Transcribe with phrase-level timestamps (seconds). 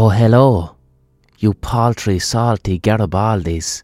[0.00, 0.76] Oh, hello,
[1.38, 3.82] you paltry, salty Garibaldis.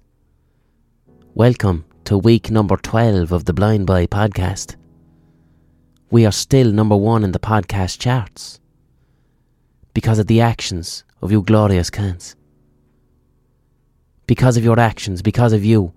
[1.34, 4.77] Welcome to week number 12 of the Blind Boy podcast.
[6.12, 8.61] We are still number one in the podcast charts
[9.92, 12.37] because of the actions of you glorious cans.
[14.28, 15.92] Because of your actions, because of you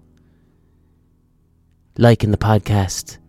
[1.95, 3.19] liking the podcast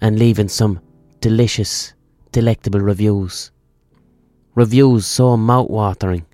[0.00, 0.80] and leaving some
[1.20, 1.94] delicious,
[2.32, 3.52] delectable reviews.
[4.58, 6.26] Reviews so mouth-watering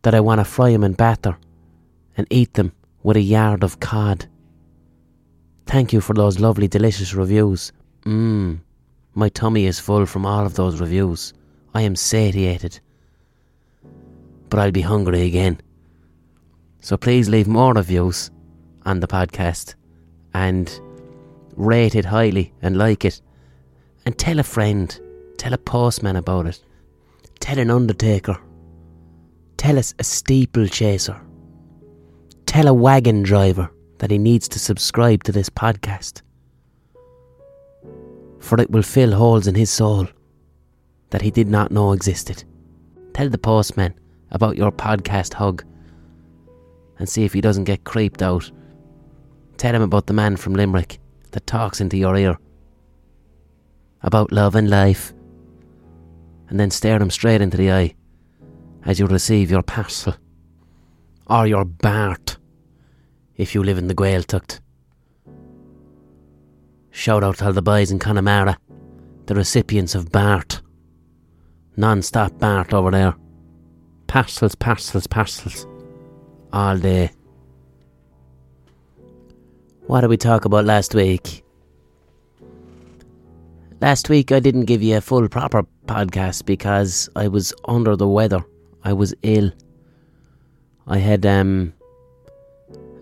[0.00, 1.36] that I want to fry 'em in batter
[2.16, 2.72] and eat them
[3.02, 4.24] with a yard of cod.
[5.66, 7.72] Thank you for those lovely, delicious reviews.
[8.06, 8.60] Mmm,
[9.14, 11.34] my tummy is full from all of those reviews.
[11.74, 12.80] I am satiated.
[14.48, 15.60] But I'll be hungry again.
[16.80, 18.30] So please leave more reviews
[18.86, 19.74] on the podcast
[20.32, 20.80] and
[21.54, 23.20] rate it highly and like it.
[24.06, 24.98] And tell a friend,
[25.36, 26.62] tell a postman about it,
[27.46, 28.36] tell an undertaker,
[29.56, 31.16] tell us a steeple chaser,
[32.44, 36.22] tell a wagon driver that he needs to subscribe to this podcast.
[38.40, 40.08] For it will fill holes in his soul
[41.10, 42.42] that he did not know existed.
[43.14, 43.94] Tell the postman
[44.32, 45.64] about your podcast hug
[46.98, 48.50] and see if he doesn't get creeped out.
[49.56, 50.98] Tell him about the man from Limerick
[51.30, 52.38] that talks into your ear
[54.02, 55.12] about love and life,
[56.48, 57.94] and then stare him straight into the eye
[58.84, 60.14] as you receive your parcel
[61.28, 62.38] or your Bart
[63.36, 64.60] if you live in the Gaeltacht.
[66.90, 68.56] Shout out to all the boys in Connemara,
[69.26, 70.62] the recipients of Bart.
[71.76, 73.14] Non stop Bart over there.
[74.06, 75.66] Parcels, parcels, parcels.
[76.52, 77.10] All day.
[79.86, 81.44] What did we talk about last week?
[83.78, 88.08] Last week I didn't give you a full proper podcast because I was under the
[88.08, 88.42] weather.
[88.82, 89.52] I was ill.
[90.86, 91.74] I had um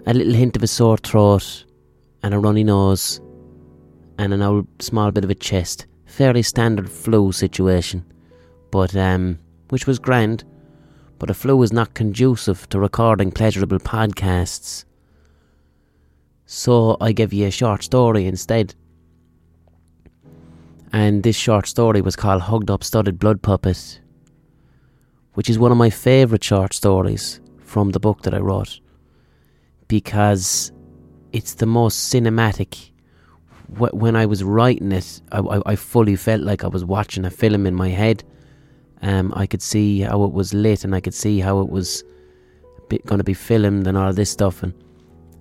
[0.05, 1.64] a little hint of a sore throat
[2.24, 3.20] and a runny nose
[4.18, 5.86] and an old small bit of a chest.
[6.07, 8.05] Fairly standard flu situation.
[8.73, 10.42] But um which was grand.
[11.20, 14.85] But a flu is not conducive to recording pleasurable podcasts.
[16.46, 18.74] So I give you a short story instead.
[20.94, 24.00] And this short story was called Hugged Up Studded Blood Puppet,
[25.32, 28.78] which is one of my favourite short stories from the book that I wrote
[29.88, 30.70] because
[31.32, 32.92] it's the most cinematic.
[33.77, 37.66] When I was writing it, I, I fully felt like I was watching a film
[37.66, 38.22] in my head.
[39.02, 42.05] Um, I could see how it was lit and I could see how it was
[43.05, 44.62] going to be filmed and all of this stuff.
[44.62, 44.74] And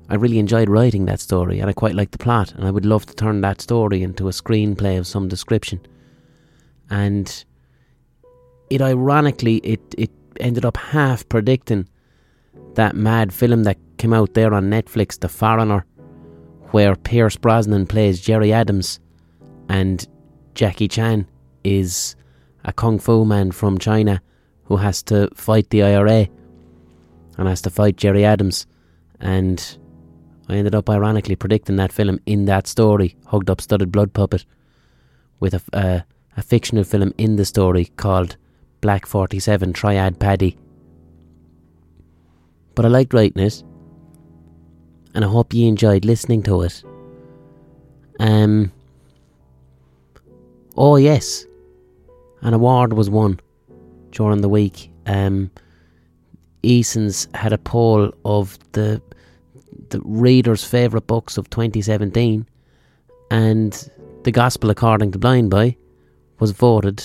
[0.09, 2.85] I really enjoyed writing that story and I quite liked the plot and I would
[2.85, 5.79] love to turn that story into a screenplay of some description.
[6.89, 7.43] And
[8.69, 11.87] it ironically it, it ended up half predicting
[12.75, 15.85] that mad film that came out there on Netflix, The Foreigner,
[16.71, 18.99] where Pierce Brosnan plays Gerry Adams
[19.69, 20.07] and
[20.55, 21.27] Jackie Chan
[21.63, 22.15] is
[22.65, 24.21] a kung fu man from China
[24.65, 26.27] who has to fight the IRA
[27.37, 28.65] and has to fight Gerry Adams
[29.19, 29.77] and
[30.49, 34.45] I ended up ironically predicting that film in that story, Hugged Up Studded Blood Puppet,
[35.39, 36.01] with a, uh,
[36.35, 38.35] a fictional film in the story called
[38.81, 40.57] Black 47 Triad Paddy.
[42.75, 43.63] But I liked writing it,
[45.15, 46.83] and I hope you enjoyed listening to it.
[48.19, 48.71] Um.
[50.75, 51.45] Oh, yes.
[52.41, 53.39] An award was won
[54.11, 54.91] during the week.
[55.05, 55.51] Um,
[56.63, 59.01] Eason's had a poll of the
[59.89, 62.47] the readers' favourite books of 2017,
[63.31, 63.89] and
[64.23, 65.75] The Gospel According to Blind Boy
[66.39, 67.03] was voted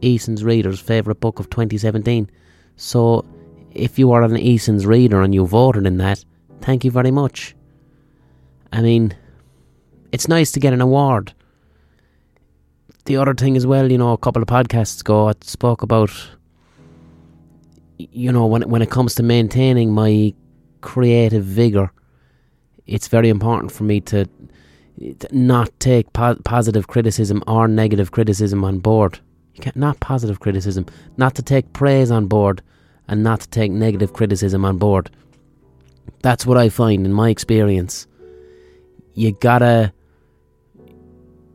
[0.00, 2.30] Eason's readers' favourite book of 2017.
[2.76, 3.24] So,
[3.72, 6.24] if you are an Eason's reader and you voted in that,
[6.60, 7.54] thank you very much.
[8.72, 9.14] I mean,
[10.12, 11.32] it's nice to get an award.
[13.04, 16.10] The other thing as well, you know, a couple of podcasts ago, I spoke about,
[17.98, 20.34] you know, when when it comes to maintaining my
[20.80, 21.92] creative vigor,
[22.86, 24.28] it's very important for me to,
[25.30, 29.20] not take po- positive criticism or negative criticism on board.
[29.54, 30.86] You can't, not positive criticism,
[31.16, 32.62] not to take praise on board
[33.08, 35.10] and not to take negative criticism on board.
[36.22, 38.06] That's what I find in my experience.
[39.14, 39.92] You gotta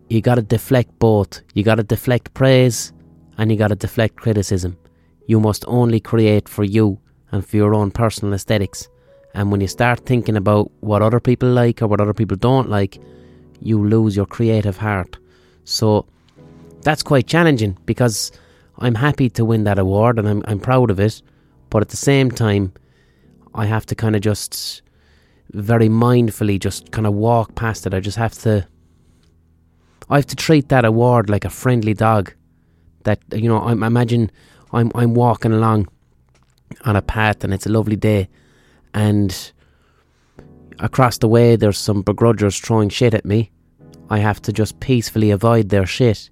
[0.09, 1.41] you gotta deflect both.
[1.53, 2.91] You gotta deflect praise
[3.37, 4.77] and you gotta deflect criticism.
[5.27, 6.99] You must only create for you
[7.31, 8.89] and for your own personal aesthetics.
[9.33, 12.69] And when you start thinking about what other people like or what other people don't
[12.69, 12.99] like,
[13.61, 15.17] you lose your creative heart.
[15.63, 16.05] So
[16.81, 18.31] that's quite challenging because
[18.79, 21.21] I'm happy to win that award and I'm I'm proud of it,
[21.69, 22.73] but at the same time,
[23.53, 24.81] I have to kind of just
[25.53, 27.93] very mindfully just kind of walk past it.
[27.93, 28.67] I just have to.
[30.09, 32.33] I have to treat that award like a friendly dog.
[33.03, 34.31] That you know, I imagine
[34.73, 35.87] I'm I'm walking along
[36.85, 38.29] on a path and it's a lovely day,
[38.93, 39.51] and
[40.79, 43.51] across the way there's some begrudgers throwing shit at me.
[44.09, 46.29] I have to just peacefully avoid their shit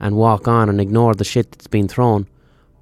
[0.00, 2.28] and walk on and ignore the shit that's been thrown.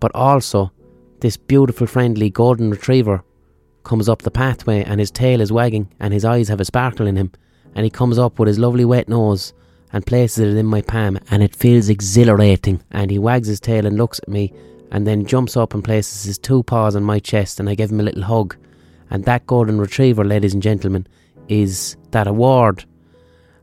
[0.01, 0.73] But also,
[1.21, 3.23] this beautiful, friendly golden retriever
[3.85, 7.07] comes up the pathway and his tail is wagging and his eyes have a sparkle
[7.07, 7.33] in him.
[7.75, 9.53] And he comes up with his lovely wet nose
[9.93, 12.83] and places it in my palm and it feels exhilarating.
[12.91, 14.53] And he wags his tail and looks at me
[14.91, 17.91] and then jumps up and places his two paws on my chest and I give
[17.91, 18.57] him a little hug.
[19.11, 21.07] And that golden retriever, ladies and gentlemen,
[21.49, 22.85] is that award.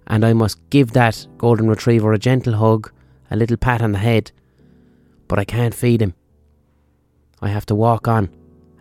[0.08, 2.92] And I must give that golden retriever a gentle hug,
[3.30, 4.32] a little pat on the head.
[5.28, 6.14] But I can't feed him.
[7.42, 8.30] I have to walk on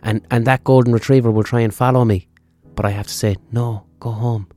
[0.03, 2.27] and, and that golden retriever will try and follow me,
[2.75, 4.47] but I have to say, no, go home.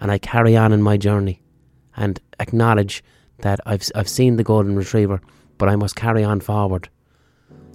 [0.00, 1.40] And I carry on in my journey
[1.96, 3.02] and acknowledge
[3.40, 5.20] that I've, I've seen the golden retriever,
[5.58, 6.88] but I must carry on forward.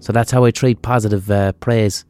[0.01, 2.05] So that's how I treat positive uh, praise.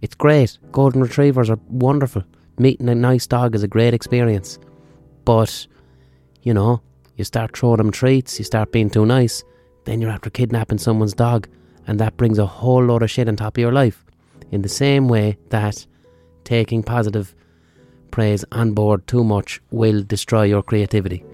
[0.00, 0.58] It's great.
[0.72, 2.24] Golden retrievers are wonderful.
[2.58, 4.58] Meeting a nice dog is a great experience.
[5.24, 5.66] But,
[6.42, 6.80] you know,
[7.16, 9.42] you start throwing them treats, you start being too nice,
[9.84, 11.48] then you're after kidnapping someone's dog,
[11.86, 14.04] and that brings a whole load of shit on top of your life
[14.50, 15.86] in the same way that
[16.44, 17.34] taking positive
[18.10, 21.24] praise on board too much will destroy your creativity.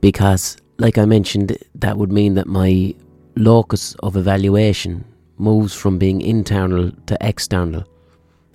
[0.00, 2.94] Because, like I mentioned, that would mean that my
[3.36, 5.04] locus of evaluation
[5.38, 7.84] moves from being internal to external.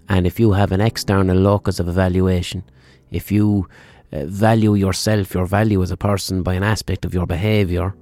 [0.10, 2.64] And if you have an external locus of evaluation,
[3.12, 3.68] if you
[4.12, 7.96] uh, value yourself, your value as a person by an aspect of your behaviour,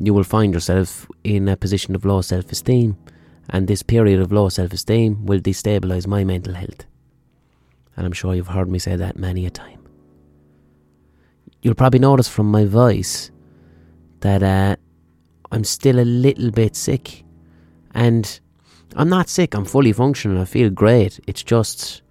[0.00, 2.96] you will find yourself in a position of low self esteem
[3.50, 6.86] and this period of low self esteem will destabilise my mental health.
[7.96, 9.80] And I'm sure you've heard me say that many a time.
[11.62, 13.30] You'll probably notice from my voice
[14.20, 14.76] that uh,
[15.52, 17.23] I'm still a little bit sick.
[17.94, 18.40] And
[18.96, 21.20] I'm not sick, I'm fully functional, I feel great.
[21.26, 22.02] It's just.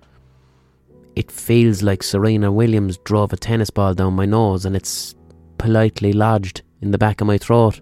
[1.15, 5.13] It feels like Serena Williams drove a tennis ball down my nose and it's
[5.59, 7.81] politely lodged in the back of my throat.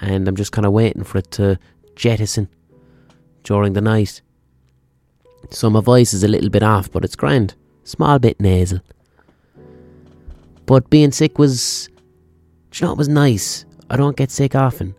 [0.00, 1.60] And I'm just kind of waiting for it to
[1.94, 2.48] jettison
[3.44, 4.20] during the night.
[5.50, 7.54] So my voice is a little bit off, but it's grand.
[7.84, 8.80] Small bit nasal.
[10.66, 11.88] But being sick was,
[12.74, 13.64] you know, it was nice.
[13.88, 14.96] I don't get sick often,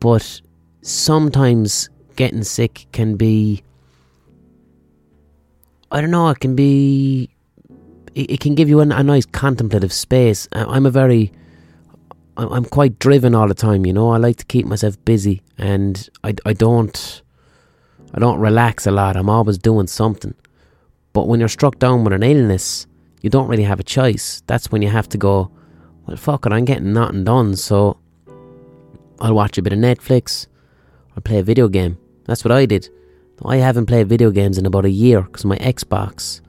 [0.00, 0.42] but
[0.82, 3.62] sometimes getting sick can be.
[5.90, 6.28] I don't know.
[6.28, 7.30] It can be.
[8.14, 10.48] It, it can give you a, a nice contemplative space.
[10.52, 11.32] I'm a very.
[12.36, 14.10] I'm quite driven all the time, you know.
[14.10, 17.22] I like to keep myself busy, and I, I don't
[18.14, 19.16] I don't relax a lot.
[19.16, 20.34] I'm always doing something.
[21.12, 22.86] But when you're struck down with an illness,
[23.22, 24.42] you don't really have a choice.
[24.46, 25.50] That's when you have to go,
[26.06, 27.98] well, fuck it, I'm getting nothing done, so
[29.20, 30.46] I'll watch a bit of Netflix
[31.18, 31.98] or play a video game.
[32.24, 32.88] That's what I did.
[33.44, 36.40] I haven't played video games in about a year because my Xbox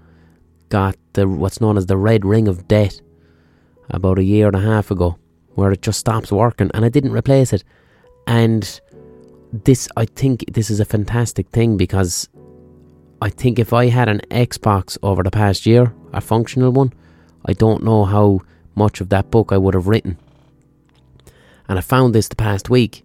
[0.70, 3.02] got the what's known as the red ring of death
[3.90, 5.18] about a year and a half ago,
[5.56, 7.64] where it just stops working, and I didn't replace it.
[8.28, 8.80] And
[9.52, 12.30] this I think this is a fantastic thing because
[13.22, 16.94] I think if I had an Xbox over the past year, a functional one,
[17.46, 18.42] I don't know how
[18.76, 20.18] much of that book I would have written.
[21.68, 23.04] And I found this the past week.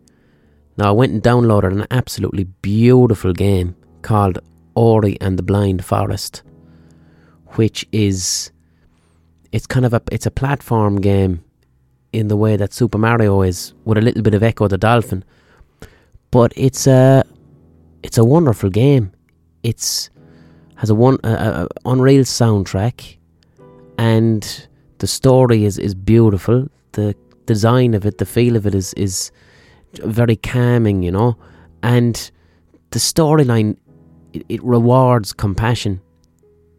[0.77, 4.39] Now I went and downloaded an absolutely beautiful game called
[4.75, 6.43] Ori and the Blind Forest,
[7.55, 8.51] which is
[9.53, 11.45] it's kind of a it's a platform game
[12.13, 15.25] in the way that Super Mario is, with a little bit of Ecco the Dolphin
[16.35, 17.23] but it's a
[18.03, 19.13] it's a wonderful game.
[19.63, 20.11] It's
[20.75, 23.19] has a one a, a unreal soundtrack,
[23.99, 24.67] and
[24.99, 26.69] the story is is beautiful.
[26.93, 27.15] The
[27.47, 29.31] design of it, the feel of it is is
[29.99, 31.37] very calming, you know,
[31.83, 32.31] and
[32.91, 33.77] the storyline
[34.33, 36.01] it, it rewards compassion.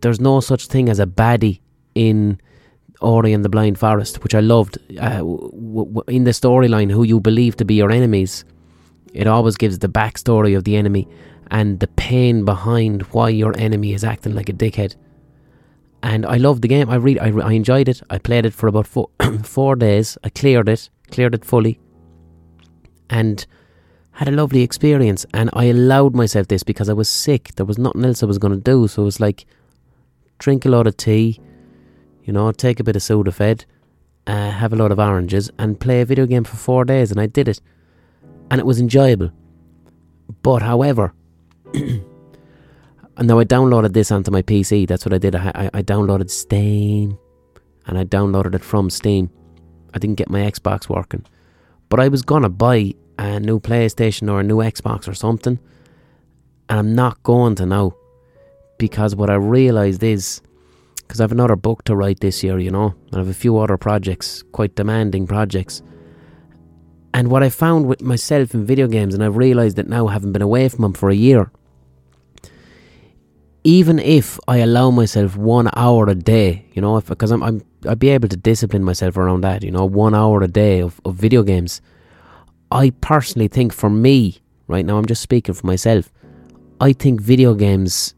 [0.02, 1.62] There's no such thing as a baddie
[1.96, 2.40] in
[3.02, 4.78] Ori and the Blind Forest, which I loved.
[5.00, 8.46] Uh, w- w- in the storyline, who you believe to be your enemies
[9.16, 11.08] it always gives the backstory of the enemy
[11.50, 14.96] and the pain behind why your enemy is acting like a dickhead.
[16.04, 16.90] And I loved the game.
[16.90, 18.02] I really, I, I enjoyed it.
[18.10, 19.10] I played it for about four,
[19.44, 20.18] four days.
[20.26, 21.80] I cleared it, cleared it fully,
[23.10, 23.46] and
[24.12, 25.26] had a lovely experience.
[25.34, 27.56] And I allowed myself this because I was sick.
[27.56, 28.88] There was nothing else I was going to do.
[28.88, 29.46] So it was like,
[30.40, 31.40] drink a lot of tea,
[32.24, 33.66] you know, take a bit of Sudafed,
[34.28, 37.12] uh, have a lot of oranges, and play a video game for four days.
[37.12, 37.62] And I did it
[38.50, 39.32] and it was enjoyable.
[40.42, 41.14] But however,
[41.74, 42.04] and
[43.22, 44.88] now I downloaded this onto my PC.
[44.88, 45.36] That's what I did.
[45.36, 47.18] I, I, I downloaded Steam,
[47.88, 49.30] and I downloaded it from Steam.
[49.94, 51.26] I didn't get my Xbox working,
[51.90, 55.60] but I was gonna buy a new PlayStation or a new Xbox or something,
[56.70, 57.94] and I'm not going to now
[58.78, 60.42] because what I realised is
[60.98, 63.34] because I have another book to write this year, you know, and I have a
[63.34, 65.82] few other projects, quite demanding projects.
[67.14, 70.32] And what I found with myself in video games, and I've realised that now, having
[70.32, 71.52] been away from them for a year,
[73.66, 77.98] even if I allow myself one hour a day, you know, because I'm, I'm, I'd
[77.98, 81.16] be able to discipline myself around that, you know, one hour a day of, of
[81.16, 81.82] video games.
[82.70, 86.12] I personally think for me, right now, I'm just speaking for myself,
[86.80, 88.14] I think video games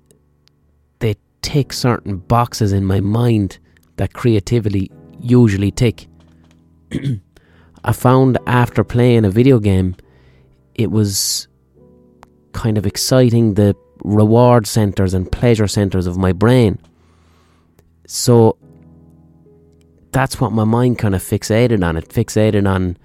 [1.00, 3.58] they tick certain boxes in my mind
[3.96, 6.10] that creativity usually tick.
[7.86, 9.96] I found after playing a video game,
[10.76, 11.48] it was
[12.52, 16.80] kind of exciting the reward centers and pleasure centers of my brain.
[18.08, 18.58] So
[20.12, 21.98] that's what my mind kind of fixated on.
[21.98, 22.98] It fixated on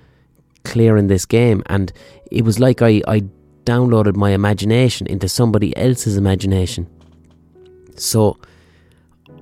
[0.65, 1.93] clearing this game, and
[2.31, 3.23] it was like I, I
[3.65, 6.89] downloaded my imagination into somebody else's imagination.
[7.97, 8.39] So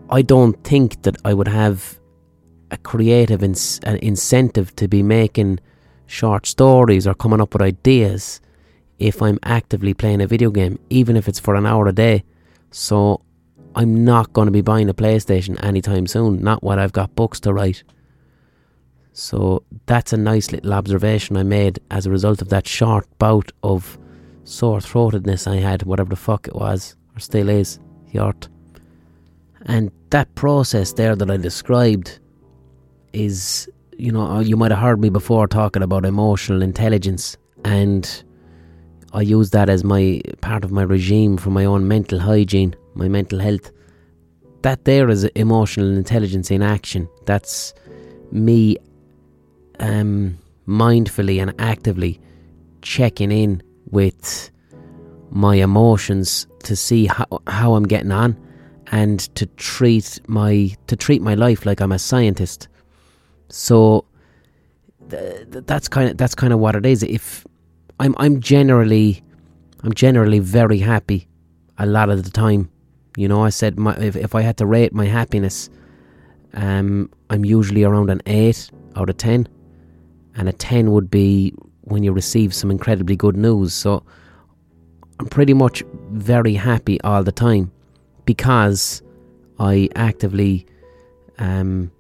[0.09, 1.99] I don't think that I would have
[2.71, 5.61] a creative ins- an incentive to be making
[6.07, 8.41] short stories or coming up with ideas
[9.01, 12.23] if I'm actively playing a video game, even if it's for an hour a day.
[12.71, 13.23] So
[13.75, 17.41] I'm not going to be buying a PlayStation anytime soon, not while I've got books
[17.41, 17.83] to write.
[19.13, 23.51] So that's a nice little observation I made as a result of that short bout
[23.63, 23.99] of
[24.45, 27.79] sore throatedness I had, whatever the fuck it was, or still is,
[28.13, 28.49] yort.
[29.63, 32.19] And that process there that I described
[33.13, 38.25] is, you know, you might have heard me before talking about emotional intelligence, and
[39.13, 43.09] I use that as my part of my regime for my own mental hygiene, my
[43.09, 43.71] mental health.
[44.63, 47.09] That there is emotional intelligence in action.
[47.25, 47.73] That's
[48.31, 48.77] me
[49.81, 50.39] um,
[50.69, 52.21] mindfully and actively
[52.83, 54.51] checking in with
[55.31, 58.39] my emotions to see how, how I'm getting on
[58.93, 62.69] and to treat my to treat my life like I'm a scientist.
[63.49, 64.05] So
[65.09, 67.03] th- that's kind of that's kind of what it is.
[67.03, 67.47] If
[68.01, 69.23] I'm I'm generally
[69.85, 71.29] I'm generally very happy
[71.79, 72.71] a lot of the time.
[73.17, 75.69] You know, I said my, if if I had to rate my happiness,
[76.55, 79.47] um, I'm usually around an eight out of ten,
[80.35, 81.53] and a ten would be
[81.83, 83.75] when you receive some incredibly good news.
[83.75, 84.03] So
[85.19, 87.71] I'm pretty much very happy all the time
[88.25, 89.03] because
[89.59, 90.67] I actively
[91.39, 91.93] um,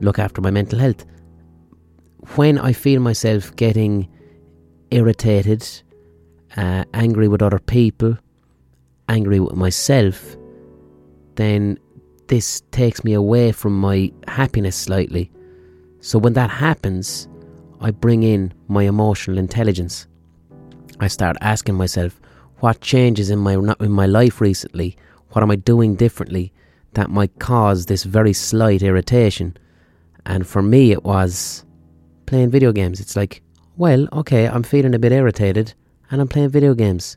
[0.00, 1.04] look after my mental health.
[2.36, 4.08] When I feel myself getting
[4.90, 5.66] irritated,
[6.56, 8.18] uh, angry with other people,
[9.08, 10.36] angry with myself,
[11.36, 11.78] then
[12.28, 15.30] this takes me away from my happiness slightly.
[16.00, 17.28] So when that happens,
[17.80, 20.06] I bring in my emotional intelligence.
[21.00, 22.20] I start asking myself,
[22.58, 24.98] what changes in my in my life recently
[25.32, 26.52] what am I doing differently
[26.94, 29.56] that might cause this very slight irritation?
[30.26, 31.64] And for me, it was
[32.26, 33.00] playing video games.
[33.00, 33.42] It's like,
[33.80, 35.72] well, okay, I'm feeling a bit irritated
[36.10, 37.16] and I'm playing video games.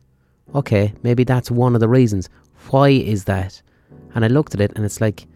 [0.56, 2.30] Okay, maybe that's one of the reasons.
[2.70, 3.62] Why is that?
[4.16, 5.28] And I looked at it and it's like,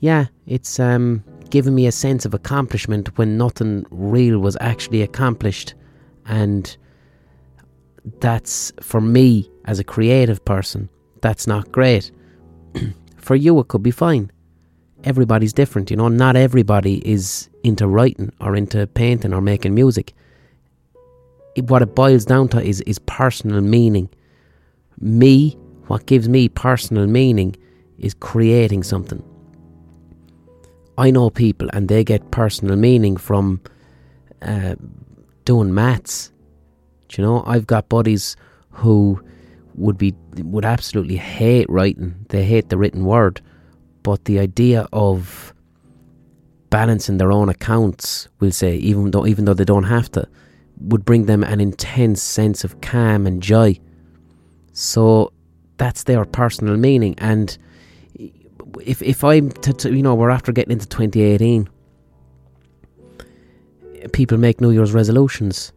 [0.00, 5.74] yeah, it's um, giving me a sense of accomplishment when nothing real was actually accomplished.
[6.24, 6.74] And
[8.20, 10.88] that's for me as a creative person
[11.20, 12.10] that's not great.
[13.16, 14.30] For you, it could be fine.
[15.04, 16.08] Everybody's different, you know.
[16.08, 20.14] Not everybody is into writing or into painting or making music.
[21.62, 24.08] What it boils down to is is personal meaning.
[25.00, 27.56] Me, what gives me personal meaning
[27.98, 29.22] is creating something.
[30.98, 33.60] I know people and they get personal meaning from
[34.42, 34.76] uh,
[35.44, 36.32] doing maths.
[37.08, 38.36] Do you know, I've got buddies
[38.70, 39.22] who
[39.74, 42.14] would be would absolutely hate writing.
[42.28, 43.40] They hate the written word,
[44.02, 45.54] but the idea of
[46.70, 50.26] balancing their own accounts, we'll say, even though even though they don't have to,
[50.80, 53.78] would bring them an intense sense of calm and joy.
[54.72, 55.32] So
[55.78, 57.14] that's their personal meaning.
[57.18, 57.56] And
[58.84, 61.68] if if I'm to, to you know we're after getting into 2018,
[64.12, 65.72] people make New Year's resolutions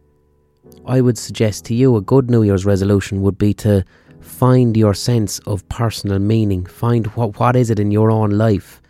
[0.86, 3.84] I would suggest to you a good New Year's resolution would be to
[4.20, 6.66] find your sense of personal meaning.
[6.66, 8.80] Find what what is it in your own life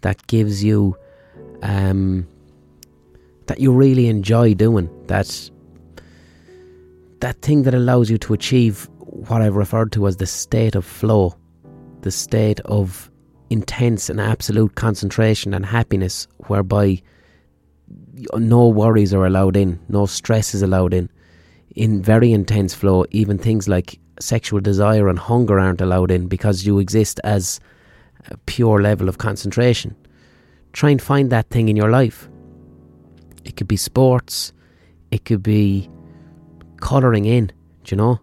[0.00, 0.96] that gives you
[1.62, 2.26] um,
[3.52, 4.88] that you really enjoy doing.
[5.08, 5.50] That
[7.20, 10.86] that thing that allows you to achieve what I've referred to as the state of
[10.86, 11.34] flow,
[12.00, 13.10] the state of
[13.50, 17.02] intense and absolute concentration and happiness, whereby
[18.34, 21.10] no worries are allowed in, no stress is allowed in.
[21.76, 26.64] In very intense flow, even things like sexual desire and hunger aren't allowed in because
[26.64, 27.60] you exist as
[28.30, 29.94] a pure level of concentration.
[30.72, 32.30] Try and find that thing in your life.
[33.44, 34.52] It could be sports,
[35.10, 35.90] it could be
[36.80, 37.46] colouring in,
[37.84, 38.20] do you know?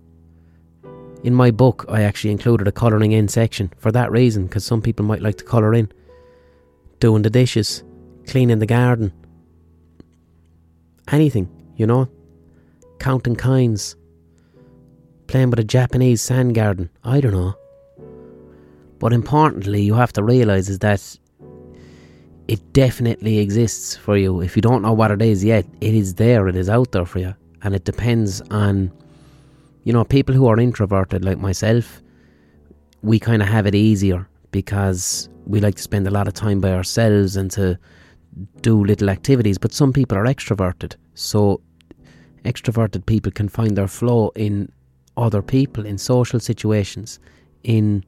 [1.23, 4.81] In my book, I actually included a colouring in section for that reason, because some
[4.81, 5.91] people might like to colour in.
[6.99, 7.83] Doing the dishes,
[8.27, 9.11] cleaning the garden,
[11.11, 12.09] anything, you know?
[12.99, 13.95] Counting coins,
[15.27, 17.55] playing with a Japanese sand garden, I don't know.
[18.99, 21.17] But importantly, you have to realise is that
[22.49, 24.41] it definitely exists for you.
[24.41, 27.05] If you don't know what it is yet, it is there, it is out there
[27.05, 27.33] for you.
[27.61, 28.91] And it depends on
[29.83, 32.01] you know, people who are introverted like myself,
[33.01, 36.59] we kind of have it easier because we like to spend a lot of time
[36.59, 37.77] by ourselves and to
[38.61, 39.57] do little activities.
[39.57, 41.61] But some people are extroverted, so
[42.45, 44.71] extroverted people can find their flow in
[45.17, 47.19] other people, in social situations,
[47.63, 48.03] in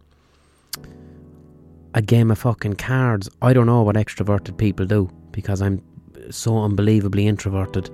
[1.94, 3.30] a game of fucking cards.
[3.42, 5.82] I don't know what extroverted people do because I'm
[6.30, 7.90] so unbelievably introverted.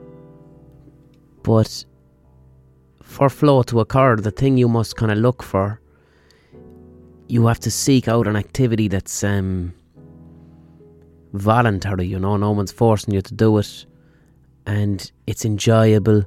[1.43, 1.85] But
[3.01, 5.79] for flow to occur, the thing you must kind of look for,
[7.27, 9.73] you have to seek out an activity that's um,
[11.33, 13.85] voluntary, you know, no one's forcing you to do it,
[14.65, 16.23] and it's enjoyable,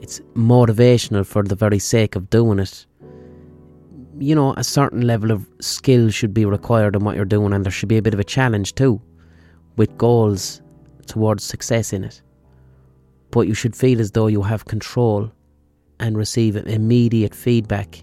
[0.00, 2.86] it's motivational for the very sake of doing it.
[4.18, 7.64] You know, a certain level of skill should be required in what you're doing, and
[7.64, 9.00] there should be a bit of a challenge too,
[9.76, 10.62] with goals
[11.06, 12.22] towards success in it.
[13.30, 15.32] But you should feel as though you have control
[15.98, 18.02] and receive immediate feedback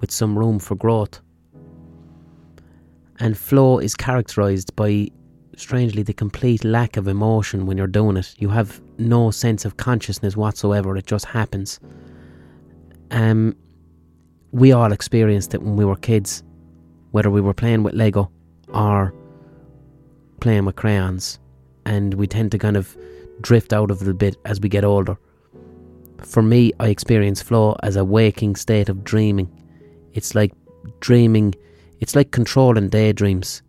[0.00, 1.20] with some room for growth.
[3.20, 5.08] And flow is characterized by,
[5.56, 8.34] strangely, the complete lack of emotion when you're doing it.
[8.38, 11.78] You have no sense of consciousness whatsoever, it just happens.
[13.10, 13.54] Um,
[14.52, 16.42] we all experienced it when we were kids,
[17.10, 18.30] whether we were playing with Lego
[18.68, 19.12] or
[20.40, 21.38] playing with crayons,
[21.84, 22.96] and we tend to kind of
[23.40, 25.18] drift out of a bit as we get older
[26.24, 29.50] for me, I experience flow as a waking state of dreaming.
[30.12, 30.52] It's like
[31.00, 31.54] dreaming,
[32.00, 33.62] it's like controlling daydreams,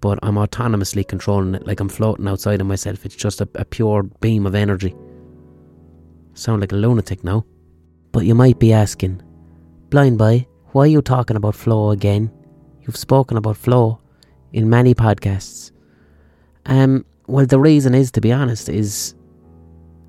[0.00, 3.04] but I'm autonomously controlling it, like I'm floating outside of myself.
[3.04, 4.94] It's just a, a pure beam of energy.
[6.34, 7.44] Sound like a lunatic now.
[8.12, 9.22] But you might be asking,
[9.94, 12.28] Blind Boy, why are you talking about flow again?
[12.80, 14.00] You've spoken about flow
[14.52, 15.70] in many podcasts.
[16.66, 19.14] Um, well, the reason is, to be honest, is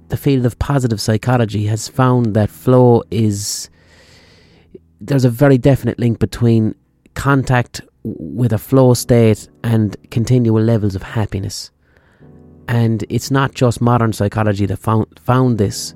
[0.08, 3.70] the field of positive psychology has found that flow is
[5.00, 6.74] there's a very definite link between
[7.14, 11.70] contact with a flow state and continual levels of happiness.
[12.68, 15.94] And it's not just modern psychology that found found this.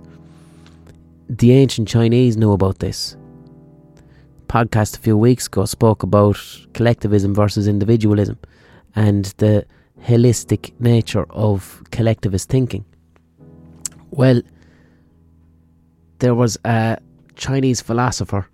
[1.27, 3.15] The ancient Chinese knew about this.
[4.49, 6.37] Podcast a few weeks ago spoke about
[6.73, 8.37] collectivism versus individualism
[8.95, 9.63] and the
[10.01, 12.83] holistic nature of collectivist thinking.
[14.09, 14.41] Well,
[16.17, 16.97] there was a
[17.35, 18.47] Chinese philosopher.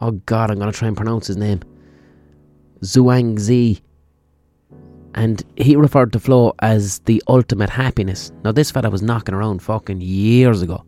[0.00, 1.60] Oh God, I'm going to try and pronounce his name.
[2.80, 3.82] Zhuangzi.
[5.14, 8.32] And he referred to flow as the ultimate happiness.
[8.42, 10.84] Now, this fella was knocking around fucking years ago.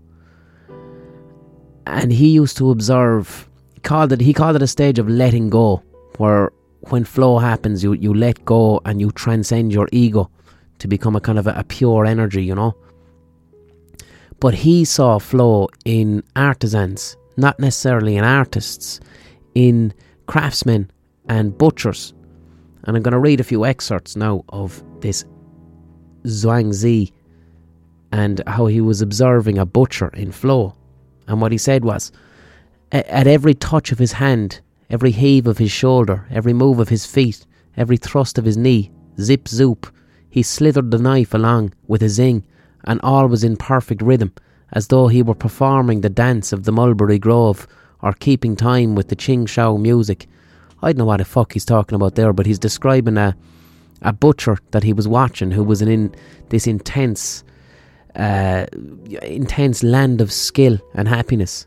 [1.86, 3.50] And he used to observe,
[3.84, 5.82] called it, he called it a stage of letting go,
[6.16, 6.50] where
[6.90, 10.30] when flow happens, you, you let go and you transcend your ego
[10.78, 12.74] to become a kind of a, a pure energy, you know?
[14.40, 19.00] But he saw flow in artisans, not necessarily in artists,
[19.54, 19.94] in
[20.26, 20.90] craftsmen
[21.28, 22.12] and butchers.
[22.84, 25.24] And I'm going to read a few excerpts now of this
[26.24, 27.12] Zhuangzi
[28.12, 30.74] and how he was observing a butcher in flow.
[31.26, 32.12] And what he said was,
[32.94, 37.04] at every touch of his hand, every heave of his shoulder, every move of his
[37.04, 37.44] feet,
[37.76, 39.92] every thrust of his knee, zip zoop,
[40.30, 42.44] he slithered the knife along with a zing
[42.84, 44.32] and all was in perfect rhythm,
[44.72, 47.66] as though he were performing the dance of the Mulberry Grove
[48.02, 50.26] or keeping time with the Ching Shou music.
[50.82, 53.36] I don't know what the fuck he's talking about there, but he's describing a
[54.02, 56.14] a butcher that he was watching who was in
[56.50, 57.42] this intense
[58.16, 58.66] uh,
[59.22, 61.66] intense land of skill and happiness.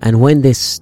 [0.00, 0.80] And when this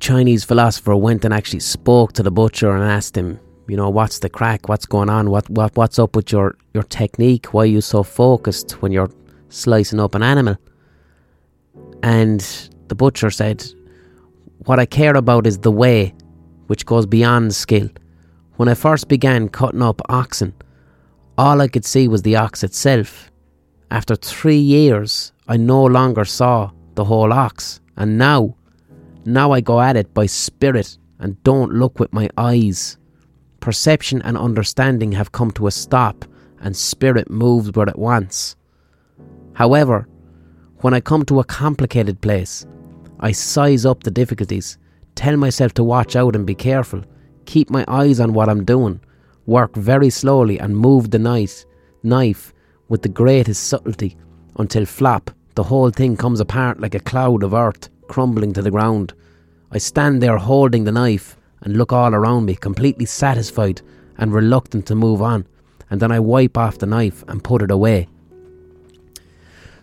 [0.00, 4.18] Chinese philosopher went and actually spoke to the butcher and asked him, you know, what's
[4.20, 4.68] the crack?
[4.68, 5.30] What's going on?
[5.30, 7.52] What what what's up with your your technique?
[7.52, 9.10] Why are you so focused when you're
[9.50, 10.56] slicing up an animal?
[12.02, 12.40] And
[12.88, 13.64] the butcher said,
[14.64, 16.14] What I care about is the way,
[16.68, 17.88] which goes beyond skill.
[18.56, 20.54] When I first began cutting up oxen,
[21.36, 23.30] all I could see was the ox itself.
[23.90, 28.54] After three years, I no longer saw the whole ox, and now,
[29.24, 32.96] now I go at it by spirit and don't look with my eyes.
[33.58, 36.24] Perception and understanding have come to a stop,
[36.60, 38.56] and spirit moves where it wants.
[39.54, 40.08] However,
[40.80, 42.64] when I come to a complicated place,
[43.18, 44.78] I size up the difficulties,
[45.16, 47.02] tell myself to watch out and be careful,
[47.46, 49.00] keep my eyes on what I'm doing,
[49.46, 51.64] work very slowly, and move the knife,
[52.04, 52.54] knife
[52.88, 54.16] with the greatest subtlety
[54.56, 58.70] until flop, the whole thing comes apart like a cloud of earth crumbling to the
[58.70, 59.12] ground.
[59.72, 63.82] I stand there holding the knife and look all around me, completely satisfied
[64.18, 65.48] and reluctant to move on,
[65.90, 68.06] and then I wipe off the knife and put it away.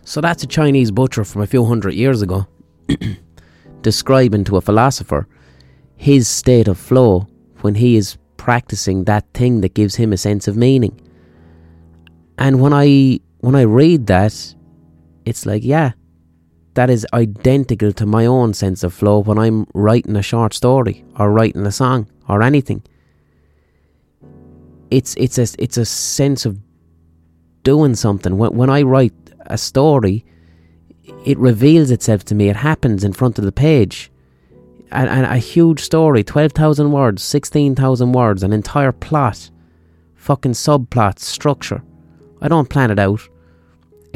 [0.02, 2.46] So that's a Chinese butcher from a few hundred years ago,
[3.82, 5.28] describing to a philosopher
[5.94, 7.28] his state of flow
[7.60, 10.98] when he is practicing that thing that gives him a sense of meaning.
[12.38, 14.55] And when I when I read that,
[15.26, 15.92] it's like, yeah,
[16.74, 21.04] that is identical to my own sense of flow when I'm writing a short story
[21.18, 22.82] or writing a song or anything.
[24.90, 26.60] It's it's a it's a sense of
[27.64, 28.38] doing something.
[28.38, 29.14] When when I write
[29.46, 30.24] a story,
[31.24, 32.48] it reveals itself to me.
[32.48, 34.10] It happens in front of the page.
[34.92, 39.50] And, and a huge story, 12,000 words, 16,000 words, an entire plot,
[40.14, 41.82] fucking subplot, structure.
[42.40, 43.28] I don't plan it out.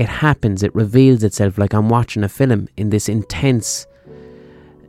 [0.00, 3.86] It happens, it reveals itself like I'm watching a film in this intense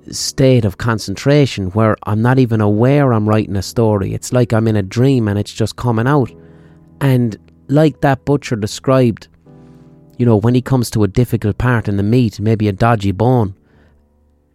[0.09, 4.13] state of concentration where I'm not even aware I'm writing a story.
[4.13, 6.31] It's like I'm in a dream and it's just coming out.
[7.01, 7.35] And
[7.67, 9.27] like that butcher described,
[10.17, 13.11] you know, when he comes to a difficult part in the meat, maybe a dodgy
[13.11, 13.53] bone,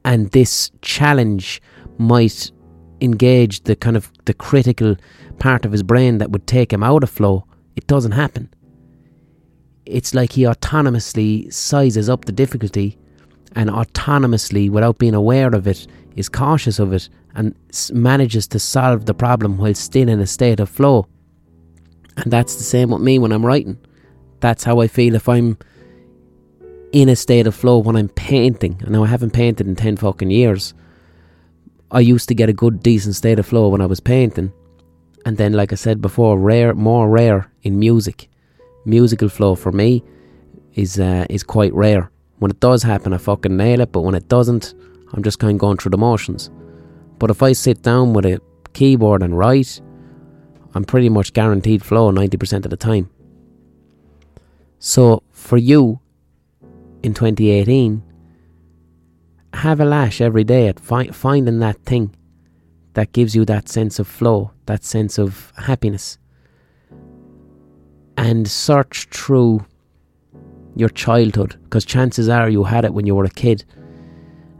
[0.07, 1.61] and this challenge
[1.99, 2.51] might
[3.03, 4.97] engage the kind of the critical
[5.39, 7.45] part of his brain that would take him out of flow,
[7.77, 8.49] it doesn't happen.
[9.87, 12.99] It's like he autonomously sizes up the difficulty
[13.55, 17.55] and autonomously, without being aware of it, is cautious of it and
[17.93, 21.07] manages to solve the problem while still in a state of flow.
[22.17, 23.79] And that's the same with me when I'm writing.
[24.41, 25.59] That's how I feel if I'm
[26.93, 28.81] in a state of flow when I'm painting.
[28.87, 30.75] I know I haven't painted in 10 fucking years.
[31.91, 34.53] I used to get a good, decent state of flow when I was painting.
[35.25, 38.29] And then, like I said before, rare, more rare in music.
[38.87, 40.03] Musical flow for me
[40.75, 42.11] is uh, is quite rare.
[42.39, 43.93] When it does happen, I fucking nail it.
[43.93, 44.75] But when it doesn't,
[45.13, 46.51] I'm just kind of going through the motions.
[47.19, 48.41] But if I sit down with a
[48.73, 49.81] keyboard and write,
[50.75, 53.11] I'm pretty much guaranteed flow 90% of the time.
[54.79, 56.01] So for you
[57.03, 58.03] in 2018,
[59.55, 62.15] have a lash every day at fi- finding that thing
[62.93, 66.19] that gives you that sense of flow, that sense of happiness.
[68.17, 69.65] And search through
[70.75, 73.65] your childhood because chances are you had it when you were a kid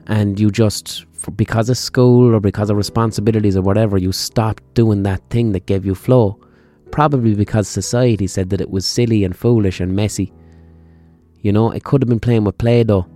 [0.07, 1.05] and you just
[1.37, 5.67] because of school or because of responsibilities or whatever you stopped doing that thing that
[5.67, 6.39] gave you flow
[6.91, 10.33] probably because society said that it was silly and foolish and messy.
[11.43, 13.07] You know, it could have been playing with Play Doh.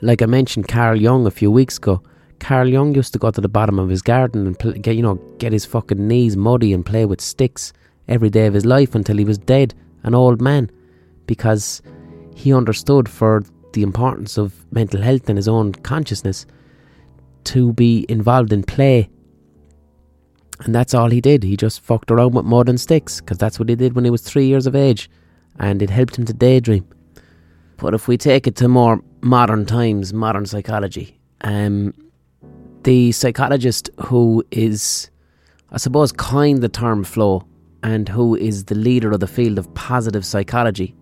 [0.00, 2.02] Like I mentioned Carl Jung a few weeks ago.
[2.40, 5.02] Carl Jung used to go to the bottom of his garden and play, get, you
[5.02, 7.72] know, get his fucking knees muddy and play with sticks
[8.08, 10.70] every day of his life until he was dead, an old man,
[11.26, 11.82] because
[12.34, 16.46] he understood for the importance of mental health and his own consciousness
[17.44, 19.08] to be involved in play
[20.64, 21.42] and that's all he did.
[21.42, 24.10] He just fucked around with mud and sticks because that's what he did when he
[24.10, 25.10] was three years of age.
[25.58, 26.86] And it helped him to daydream.
[27.76, 31.92] But if we take it to more modern times, modern psychology, um,
[32.84, 35.10] the psychologist who is,
[35.70, 37.46] I suppose, coined the term flow
[37.82, 40.94] and who is the leader of the field of positive psychology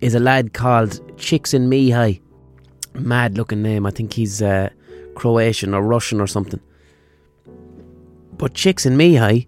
[0.00, 2.20] is a lad called Csikszentmihalyi.
[2.94, 3.86] Mad looking name.
[3.86, 4.68] I think he's uh,
[5.14, 6.60] Croatian or Russian or something.
[8.36, 9.46] But Csikszentmihalyi, in Mihai,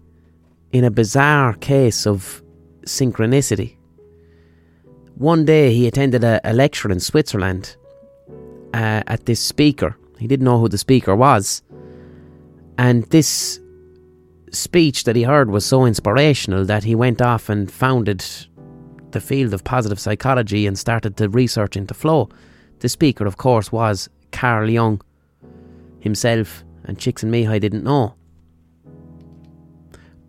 [0.71, 2.41] in a bizarre case of
[2.85, 3.75] synchronicity,
[5.15, 7.75] one day he attended a, a lecture in Switzerland
[8.73, 9.97] uh, at this speaker.
[10.17, 11.61] He didn't know who the speaker was.
[12.77, 13.59] And this
[14.55, 18.25] speech that he heard was so inspirational that he went off and founded
[19.11, 22.29] the field of positive psychology and started to research into flow.
[22.79, 25.01] The speaker, of course, was Carl Jung
[25.99, 28.15] himself, and Csikszentmihalyi didn't know.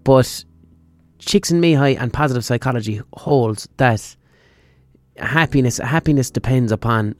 [0.04, 0.44] But
[1.18, 4.16] Csikszentmihalyi and positive psychology holds that
[5.18, 7.14] happiness happiness depends upon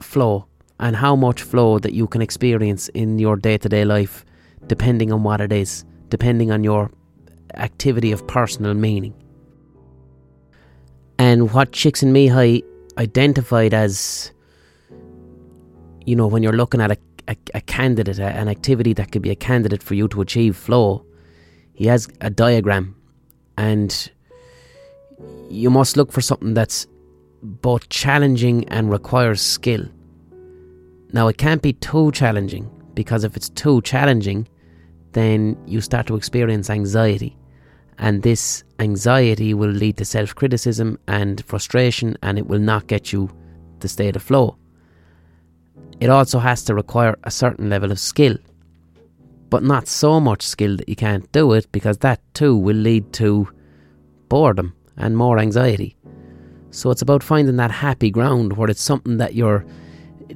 [0.00, 0.46] flow
[0.78, 4.24] and how much flow that you can experience in your day to day life,
[4.66, 6.90] depending on what it is, depending on your
[7.54, 9.14] activity of personal meaning.
[11.18, 12.62] And what Csikszentmihalyi
[12.98, 14.32] identified as,
[16.06, 19.22] you know, when you're looking at a, a, a candidate, a, an activity that could
[19.22, 21.04] be a candidate for you to achieve flow,
[21.74, 22.96] he has a diagram
[23.56, 24.10] and
[25.50, 26.86] you must look for something that's
[27.42, 29.84] both challenging and requires skill.
[31.12, 34.48] Now, it can't be too challenging because if it's too challenging,
[35.12, 37.36] then you start to experience anxiety.
[37.98, 43.12] And this anxiety will lead to self criticism and frustration, and it will not get
[43.12, 43.30] you
[43.80, 44.56] the state of flow.
[46.00, 48.38] It also has to require a certain level of skill,
[49.50, 53.12] but not so much skill that you can't do it, because that too will lead
[53.14, 53.48] to
[54.28, 55.96] boredom and more anxiety.
[56.70, 59.66] So it's about finding that happy ground where it's something that you're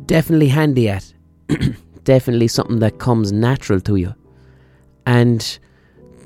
[0.07, 1.15] definitely handy at,
[2.05, 4.15] definitely something that comes natural to you.
[5.07, 5.59] And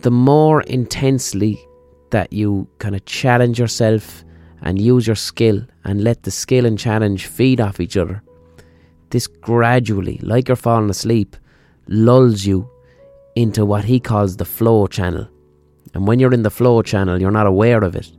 [0.03, 1.59] the more intensely
[2.11, 4.25] that you kind of challenge yourself
[4.62, 8.23] and use your skill and let the skill and challenge feed off each other,
[9.11, 11.37] this gradually, like you're falling asleep,
[11.87, 12.69] lulls you
[13.37, 15.29] into what he calls the flow channel.
[15.95, 18.12] And when you're in the flow channel, you're not aware of it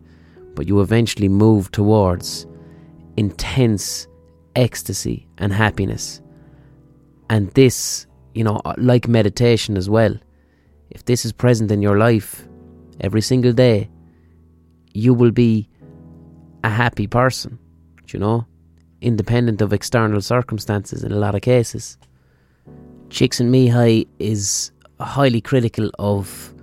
[0.59, 2.45] but you eventually move towards
[3.15, 4.09] intense
[4.57, 6.21] ecstasy and happiness.
[7.29, 10.13] And this, you know, uh, like meditation as well,
[10.89, 12.47] if this is present in your life
[12.99, 13.89] every single day,
[14.93, 15.69] you will be
[16.63, 17.57] a happy person,
[18.07, 18.45] you know,
[19.01, 21.97] independent of external circumstances in a lot of cases.
[23.09, 26.53] Csikszentmihalyi is highly critical of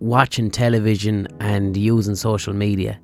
[0.00, 2.98] watching television and using social media.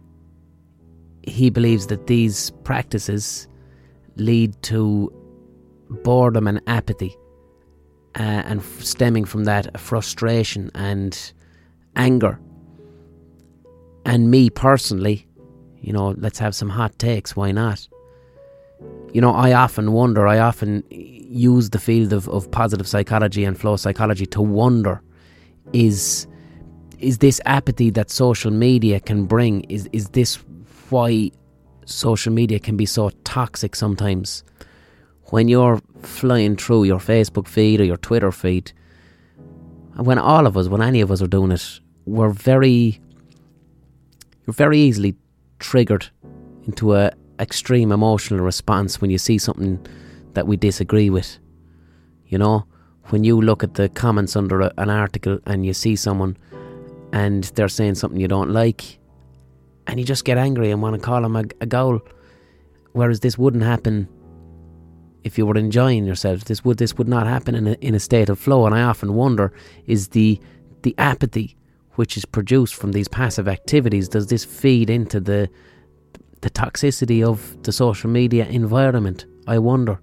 [1.23, 3.49] He believes that these practices
[4.16, 5.12] lead to
[6.03, 7.16] boredom and apathy,
[8.18, 11.33] uh, and stemming from that, frustration and
[11.96, 12.40] anger.
[14.05, 15.27] And me personally,
[15.81, 17.87] you know, let's have some hot takes, why not?
[19.12, 23.59] You know, I often wonder, I often use the field of, of positive psychology and
[23.59, 25.01] flow psychology to wonder
[25.73, 26.27] is
[26.99, 30.37] is this apathy that social media can bring is is this
[30.90, 31.31] why
[31.85, 34.42] social media can be so toxic sometimes
[35.31, 38.73] when you're flying through your Facebook feed or your Twitter feed
[39.97, 43.01] when all of us when any of us are doing it we're very
[44.47, 45.14] you're very easily
[45.59, 46.09] triggered
[46.66, 49.85] into a extreme emotional response when you see something
[50.35, 51.38] that we disagree with
[52.27, 52.64] you know
[53.07, 56.37] when you look at the comments under a, an article and you see someone
[57.12, 58.99] and they're saying something you don't like,
[59.87, 62.01] and you just get angry and want to call them a, a goal.
[62.93, 64.09] Whereas this wouldn't happen
[65.25, 66.45] if you were enjoying yourself.
[66.45, 68.67] This would this would not happen in a, in a state of flow.
[68.67, 69.53] And I often wonder:
[69.87, 70.41] is the
[70.83, 71.57] the apathy
[71.95, 75.51] which is produced from these passive activities does this feed into the
[76.41, 79.27] the toxicity of the social media environment?
[79.47, 80.01] I wonder.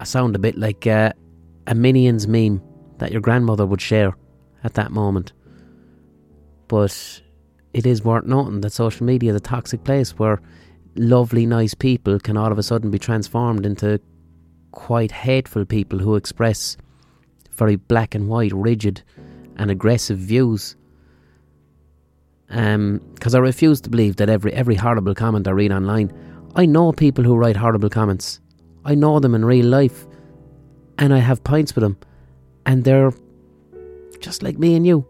[0.00, 1.12] I sound a bit like uh,
[1.66, 2.62] a Minions meme
[2.98, 4.16] that your grandmother would share
[4.64, 5.32] at that moment.
[6.68, 7.22] But
[7.72, 10.40] it is worth noting that social media is a toxic place where
[10.98, 14.00] lovely, nice people can all of a sudden be transformed into
[14.72, 16.76] quite hateful people who express
[17.52, 19.02] very black and white, rigid,
[19.56, 20.76] and aggressive views.
[22.46, 26.12] Because um, I refuse to believe that every every horrible comment I read online,
[26.54, 28.40] I know people who write horrible comments.
[28.84, 30.06] I know them in real life,
[30.96, 31.98] and I have pints with them,
[32.64, 33.12] and they're
[34.20, 35.06] just like me and you.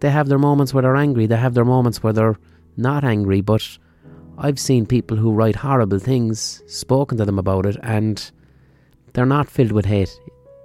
[0.00, 2.38] They have their moments where they're angry, they have their moments where they're
[2.76, 3.78] not angry, but
[4.38, 8.30] I've seen people who write horrible things, spoken to them about it, and
[9.12, 10.16] they're not filled with hate.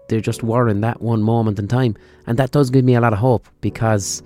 [0.08, 1.98] They're just worrying that one moment in time.
[2.28, 4.22] And that does give me a lot of hope because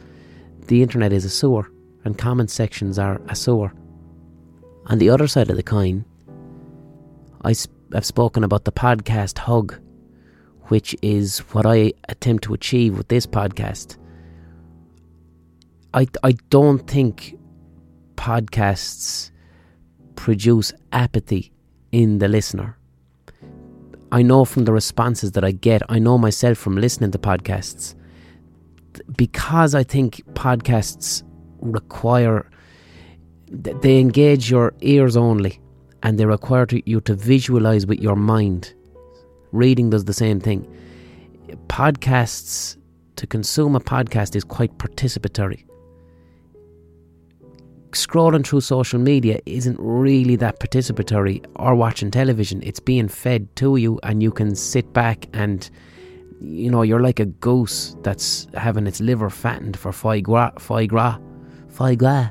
[0.68, 1.72] the internet is a sewer
[2.04, 3.72] and comment sections are a sewer.
[4.88, 6.04] On the other side of the coin,
[7.44, 7.56] I
[7.94, 9.80] have spoken about the podcast hug
[10.68, 13.98] which is what I attempt to achieve with this podcast.
[15.94, 17.38] I, I don't think
[18.16, 19.32] podcasts
[20.18, 21.54] produce apathy
[21.94, 22.78] in the listener.
[24.12, 27.96] I know from the responses that I get, I know myself from listening to podcasts,
[29.16, 31.24] because I think podcasts
[31.62, 32.50] require,
[33.50, 35.62] they engage your ears only
[36.04, 38.74] and they require you to visualize with your mind
[39.52, 40.68] Reading does the same thing.
[41.68, 42.78] Podcasts,
[43.16, 45.67] to consume a podcast is quite participatory.
[48.06, 52.62] Scrolling through social media isn't really that participatory or watching television.
[52.64, 55.70] It's being fed to you, and you can sit back and,
[56.42, 60.52] you know, you're like a goose that's having its liver fattened for foie gras.
[60.60, 61.18] Foie gras.
[61.70, 62.30] Foie gras.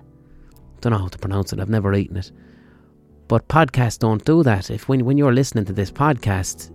[0.80, 1.60] Don't know how to pronounce it.
[1.60, 2.30] I've never eaten it.
[3.28, 4.70] But podcasts don't do that.
[4.70, 6.70] If when when you're listening to this podcast,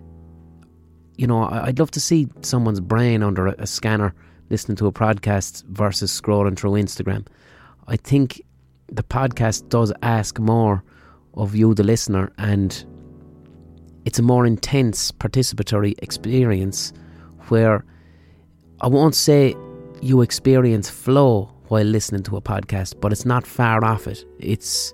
[1.18, 4.14] you know, I'd love to see someone's brain under a, a scanner
[4.50, 7.26] listening to a podcast versus scrolling through Instagram.
[7.88, 8.42] I think
[8.92, 10.84] the podcast does ask more
[11.36, 12.86] of you, the listener, and
[14.06, 16.92] it's a more intense participatory experience
[17.48, 17.86] where
[18.82, 19.56] I won't say
[20.02, 24.26] you experience flow while listening to a podcast, but it's not far off it.
[24.40, 24.94] It's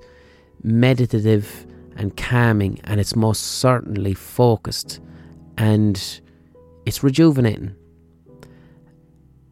[0.61, 4.99] meditative and calming, and it's most certainly focused
[5.57, 6.21] and
[6.85, 7.75] it's rejuvenating.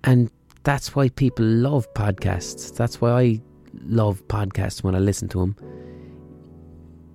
[0.03, 0.29] And
[0.63, 2.75] that's why people love podcasts.
[2.75, 3.41] That's why I
[3.85, 5.55] love podcasts when I listen to them.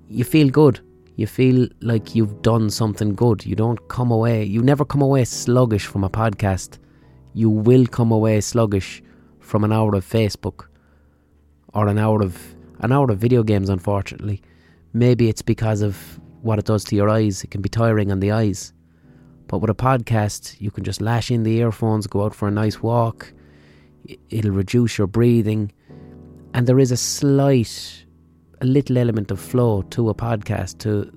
[0.08, 0.80] You feel good.
[1.16, 3.44] You feel like you've done something good.
[3.44, 6.78] You don't come away, you never come away sluggish from a podcast.
[7.34, 9.02] You will come away sluggish
[9.38, 10.66] from an hour of Facebook
[11.74, 14.40] or an hour of an hour of video games unfortunately.
[14.92, 17.44] Maybe it's because of what it does to your eyes.
[17.44, 18.72] It can be tiring on the eyes.
[19.46, 22.52] But with a podcast, you can just lash in the earphones, go out for a
[22.52, 23.32] nice walk.
[24.30, 25.72] It'll reduce your breathing.
[26.54, 28.04] And there is a slight,
[28.60, 31.16] a little element of flow to a podcast to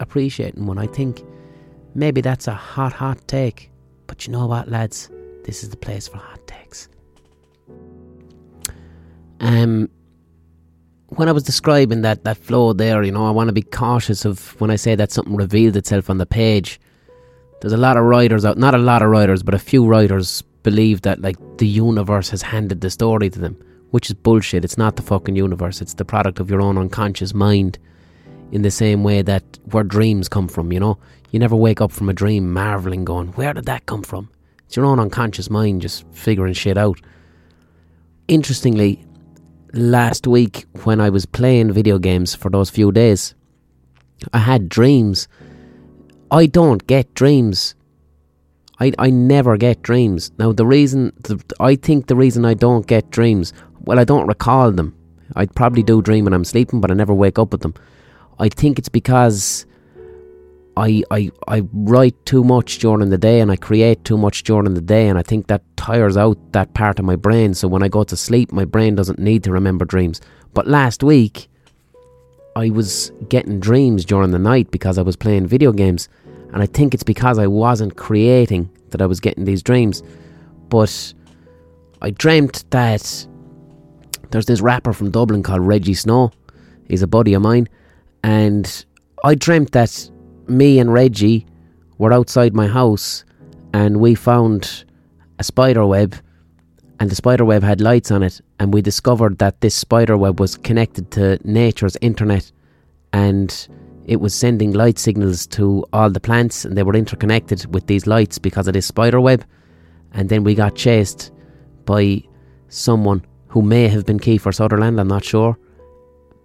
[0.00, 0.78] appreciating one.
[0.78, 1.22] I think
[1.94, 3.70] maybe that's a hot, hot take.
[4.06, 5.10] But you know what, lads?
[5.44, 6.88] This is the place for hot takes.
[9.40, 9.88] Um,
[11.08, 14.24] when I was describing that, that flow there, you know, I want to be cautious
[14.24, 16.80] of when I say that something revealed itself on the page
[17.60, 20.42] there's a lot of writers out, not a lot of writers, but a few writers
[20.62, 23.56] believe that like the universe has handed the story to them,
[23.90, 24.64] which is bullshit.
[24.64, 25.80] It's not the fucking universe.
[25.80, 27.78] It's the product of your own unconscious mind.
[28.50, 30.98] In the same way that where dreams come from, you know,
[31.30, 34.30] you never wake up from a dream marveling, going, "Where did that come from?"
[34.66, 37.00] It's your own unconscious mind just figuring shit out.
[38.26, 39.04] Interestingly,
[39.74, 43.34] last week when I was playing video games for those few days,
[44.32, 45.28] I had dreams
[46.30, 47.74] I don't get dreams.
[48.80, 50.30] I, I never get dreams.
[50.38, 51.12] Now, the reason,
[51.58, 53.52] I think the reason I don't get dreams,
[53.88, 54.94] well, I don't recall them.
[55.34, 57.72] I probably do dream when I'm sleeping, but I never wake up with them.
[58.38, 59.64] I think it's because
[60.76, 64.74] I, I, I write too much during the day and I create too much during
[64.74, 67.54] the day, and I think that tires out that part of my brain.
[67.54, 70.20] So when I go to sleep, my brain doesn't need to remember dreams.
[70.52, 71.48] But last week,
[72.56, 76.10] I was getting dreams during the night because I was playing video games.
[76.52, 80.02] And I think it's because I wasn't creating that I was getting these dreams.
[80.68, 81.14] But
[82.02, 83.26] I dreamt that
[84.30, 86.30] there's this rapper from Dublin called Rejjie Snow.
[86.86, 87.68] He's a buddy of mine.
[88.22, 88.84] And
[89.24, 90.10] I dreamt that
[90.46, 91.46] me and Rejjie
[91.98, 93.24] were outside my house
[93.72, 94.84] and we found
[95.38, 96.14] a spider web
[97.00, 100.40] and the spider web had lights on it and we discovered that this spider web
[100.40, 102.50] was connected to nature's internet
[103.12, 103.68] and
[104.06, 108.06] it was sending light signals to all the plants and they were interconnected with these
[108.06, 109.44] lights because of this spider web
[110.12, 111.30] and then we got chased
[111.84, 112.22] by
[112.68, 115.58] someone who may have been Kiefer Sutherland, I'm not sure,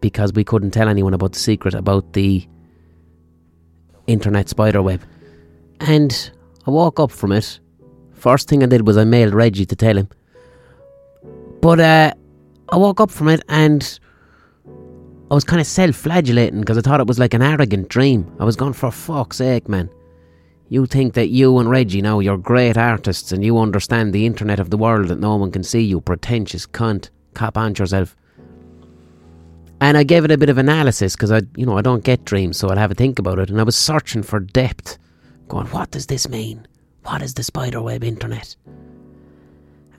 [0.02, 2.48] because we couldn't tell anyone about the secret about the
[4.08, 5.02] internet spider web.
[5.80, 6.32] And
[6.66, 7.60] I woke up from it.
[8.14, 10.08] First thing I did was I mailed Rejjie to tell him.
[11.62, 12.14] But uh,
[12.70, 14.00] I woke up from it and
[15.30, 18.32] I was kind of self flagellating because I thought it was like an arrogant dream.
[18.40, 19.90] I was going, for fuck's sake, man.
[20.74, 24.60] You think that you and Rejjie now, you're great artists and you understand the internet
[24.60, 27.12] of the world that no one can see, you pretentious cunt.
[27.36, 28.16] Cop on yourself.
[29.80, 32.26] And I gave it a bit of analysis because I, you know, I don't get
[32.26, 33.52] dreams, so I'll have a think about it.
[33.52, 34.98] And I was searching for depth,
[35.48, 36.68] going, what does this mean?
[37.04, 38.56] What is the spiderweb internet?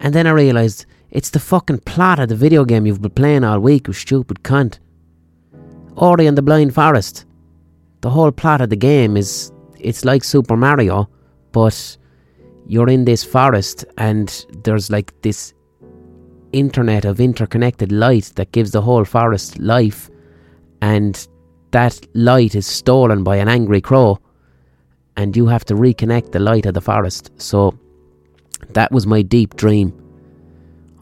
[0.01, 3.45] And then I realised it's the fucking plot of the video game you've been playing
[3.45, 4.81] all week, you stupid cunt.
[5.95, 7.27] Ori and the Blind Forest.
[8.01, 9.53] The whole plot of the game is
[9.85, 11.09] it's like Super Mario,
[11.53, 11.97] but
[12.67, 15.53] you're in this forest and there's like this
[16.53, 20.11] internet of interconnected light that gives the whole forest life,
[20.81, 21.29] and
[21.73, 24.19] that light is stolen by an angry crow,
[25.17, 27.31] and you have to reconnect the light of the forest.
[27.37, 27.79] So
[28.71, 29.93] that was my deep dream.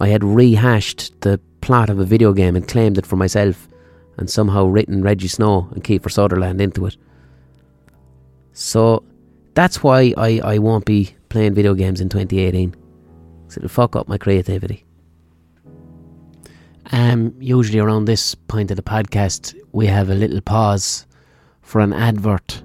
[0.01, 3.69] I had rehashed the plot of a video game and claimed it for myself
[4.19, 6.97] and somehow written Rejjie Snow and Kiefer Sutherland into it.
[8.53, 9.05] So
[9.55, 12.75] that's why I, I won't be playing video games in 2018.
[13.49, 14.85] So it'll fuck up my creativity.
[16.91, 21.07] Um, usually around this point of the podcast, we have a little pause
[21.63, 22.63] for an advert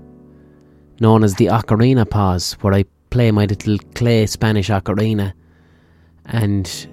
[1.00, 5.34] known as the ocarina pause, where I play my little clay Spanish ocarina,
[6.26, 6.88] and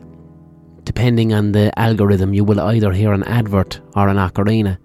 [0.84, 4.78] depending on the algorithm, you will either hear an advert or an ocarina.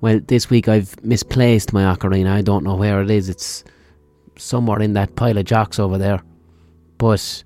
[0.00, 2.30] Well, this week I've misplaced my ocarina.
[2.30, 3.28] I don't know where it is.
[3.28, 3.64] It's
[4.36, 6.22] somewhere in that pile of jocks over there.
[6.98, 7.44] But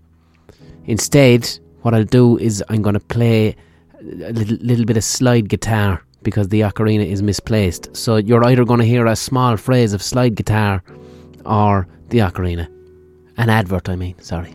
[0.84, 3.56] instead, what I'll do is I'm going to play
[4.00, 7.94] a little, little bit of slide guitar because the ocarina is misplaced.
[7.96, 10.82] So you're either going to hear a small phrase of slide guitar
[11.44, 12.68] or the ocarina.
[13.36, 14.54] An advert, I mean, sorry.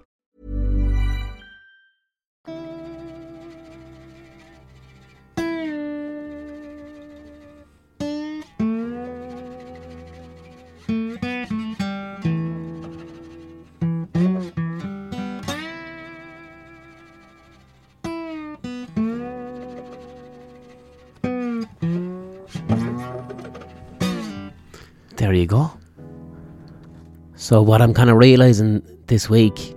[27.51, 29.75] So, what I'm kind of realizing this week,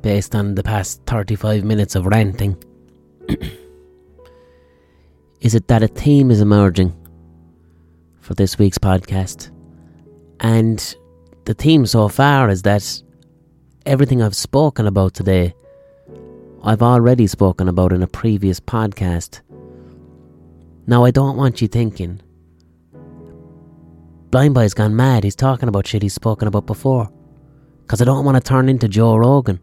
[0.00, 2.56] based on the past 35 minutes of ranting,
[5.42, 6.96] is it that a theme is emerging
[8.22, 9.50] for this week's podcast.
[10.40, 10.96] And
[11.44, 13.02] the theme so far is that
[13.84, 15.54] everything I've spoken about today,
[16.62, 19.42] I've already spoken about in a previous podcast.
[20.86, 22.22] Now, I don't want you thinking,
[24.34, 27.08] Blind Boy's gone mad, he's talking about shit he's spoken about before.
[27.82, 29.60] Because I don't want to turn into Joe Rogan.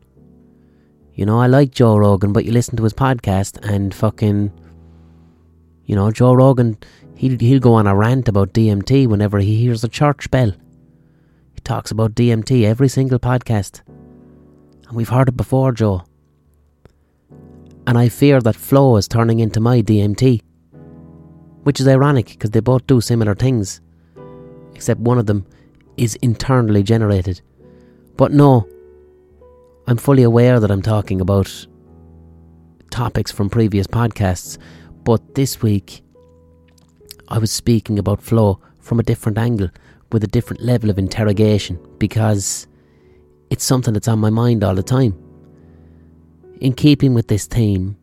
[1.13, 4.49] You know, I like Joe Rogan, but you listen to his podcast and fucking.
[5.83, 6.77] You know, Joe Rogan,
[7.15, 10.53] he'll, he'll go on a rant about DMT whenever he hears a church bell.
[11.53, 13.81] He talks about DMT every single podcast.
[14.87, 16.05] And we've heard it before, Joe.
[17.85, 20.41] And I fear that flow is turning into my DMT.
[21.63, 23.81] Which is ironic because they both do similar things.
[24.81, 25.45] Except one of them
[25.95, 27.39] is internally generated.
[28.17, 28.67] But no,
[29.85, 31.67] I'm fully aware that I'm talking about
[32.89, 34.57] topics from previous podcasts,
[35.03, 36.01] but this week
[37.27, 39.69] I was speaking about flow from a different angle
[40.11, 42.65] with a different level of interrogation because
[43.51, 45.13] it's something that's on my mind all the time.
[46.59, 47.97] In keeping with this theme,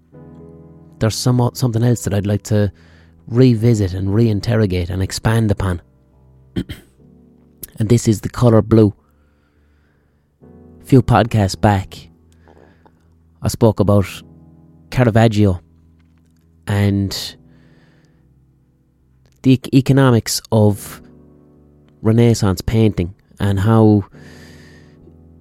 [1.01, 2.73] there's some, something else that I'd like to
[3.27, 5.83] revisit and reinterrogate and expand upon.
[7.79, 8.95] And this is the colour blue.
[10.85, 12.09] Few podcasts back,
[13.43, 14.07] I spoke about
[14.91, 15.61] Caravaggio
[16.67, 17.37] and
[19.43, 21.01] the economics of
[22.03, 24.05] Renaissance painting and how,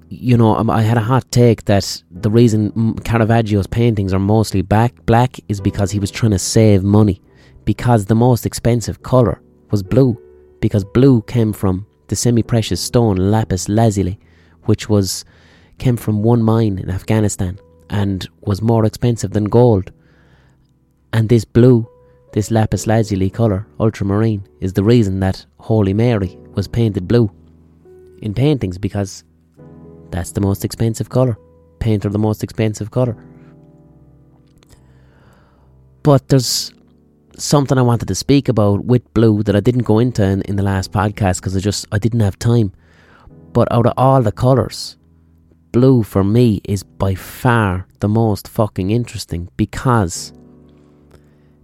[0.09, 5.05] you know, I had a hot take that the reason Caravaggio's paintings are mostly black,
[5.05, 7.21] black is because he was trying to save money.
[7.65, 9.41] Because the most expensive colour
[9.71, 10.17] was blue.
[10.59, 14.19] Because blue came from the semi precious stone lapis lazuli,
[14.63, 15.25] which was
[15.77, 19.91] came from one mine in Afghanistan and was more expensive than gold.
[21.13, 21.87] And this blue,
[22.33, 27.31] this lapis lazuli colour, ultramarine, is the reason that Holy Mary was painted blue
[28.21, 29.23] in paintings because
[30.11, 31.37] that's the most expensive colour.
[31.79, 33.15] Paint her the most expensive colour.
[36.03, 36.73] But there's
[37.37, 40.55] something I wanted to speak about with blue that I didn't go into in, in
[40.55, 42.73] the last podcast because I just I didn't have time.
[43.53, 44.97] But out of all the colours,
[45.71, 50.33] blue for me is by far the most fucking interesting because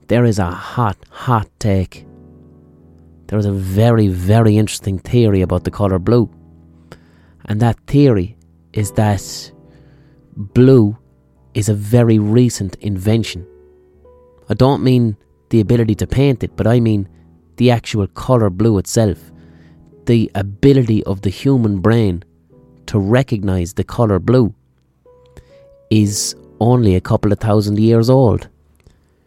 [0.07, 2.05] there is a hot, hot take.
[3.27, 6.29] There is a very, very interesting theory about the colour blue.
[7.45, 8.37] And that theory
[8.73, 9.51] is that
[10.35, 10.97] blue
[11.53, 13.47] is a very recent invention.
[14.49, 15.17] I don't mean
[15.53, 17.07] the ability to paint it, but I mean
[17.57, 19.31] the actual colour blue itself.
[20.05, 22.23] The ability of the human brain
[22.87, 24.55] to recognize the colour blue
[25.91, 28.49] is only a couple of thousand years old.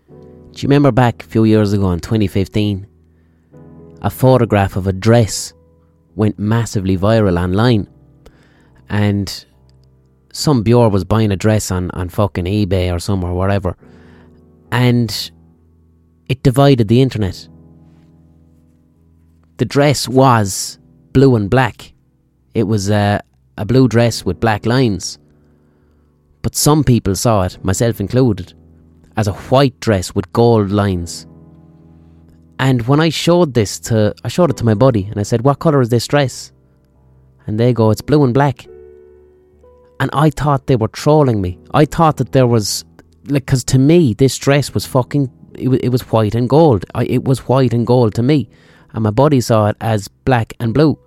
[0.09, 2.89] Do you remember back a few years ago in 2015?
[4.03, 5.55] A photograph of a dress
[6.17, 7.87] went massively viral online.
[8.89, 9.29] And
[10.33, 13.77] some Bjor was buying a dress on, on fucking eBay or somewhere, wherever.
[14.73, 15.31] And
[16.29, 17.49] it divided the internet.
[19.59, 20.79] The dress was
[21.13, 21.93] blue and black.
[22.55, 23.23] It was a,
[23.57, 25.19] a blue dress with black lines.
[26.43, 28.53] But some people saw it, myself included,
[29.17, 31.27] as a white dress with gold lines.
[32.59, 35.43] And when I showed this to, I showed it to my buddy and I said,
[35.43, 36.53] What colour is this dress?
[37.47, 38.67] And they go, It's blue and black.
[40.01, 41.59] And I thought they were trolling me.
[41.73, 42.85] I thought that there was,
[43.29, 46.85] like, because to me, this dress was fucking, it, it was white and gold.
[46.95, 48.49] I, it was white and gold to me.
[48.93, 50.99] And my body saw it as black and blue.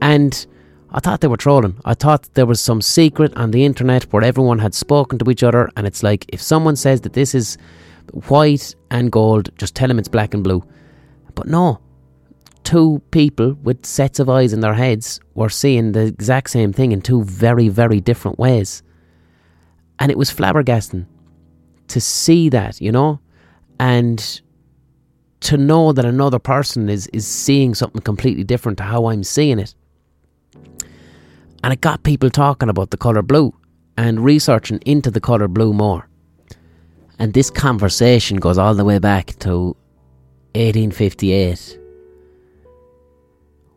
[0.00, 0.46] And
[0.90, 1.78] I thought they were trolling.
[1.84, 5.42] I thought there was some secret on the internet where everyone had spoken to each
[5.42, 5.70] other.
[5.76, 7.56] And it's like, if someone says that this is
[8.28, 10.62] white and gold, just tell them it's black and blue.
[11.34, 11.80] But no,
[12.64, 16.92] two people with sets of eyes in their heads were seeing the exact same thing
[16.92, 18.82] in two very, very different ways.
[19.98, 21.06] And it was flabbergasting
[21.88, 23.20] to see that, you know,
[23.78, 24.40] and
[25.40, 29.58] to know that another person is, is seeing something completely different to how I'm seeing
[29.58, 29.74] it.
[31.64, 33.54] And it got people talking about the colour blue
[33.96, 36.08] and researching into the colour blue more.
[37.18, 39.76] And this conversation goes all the way back to
[40.54, 41.78] 1858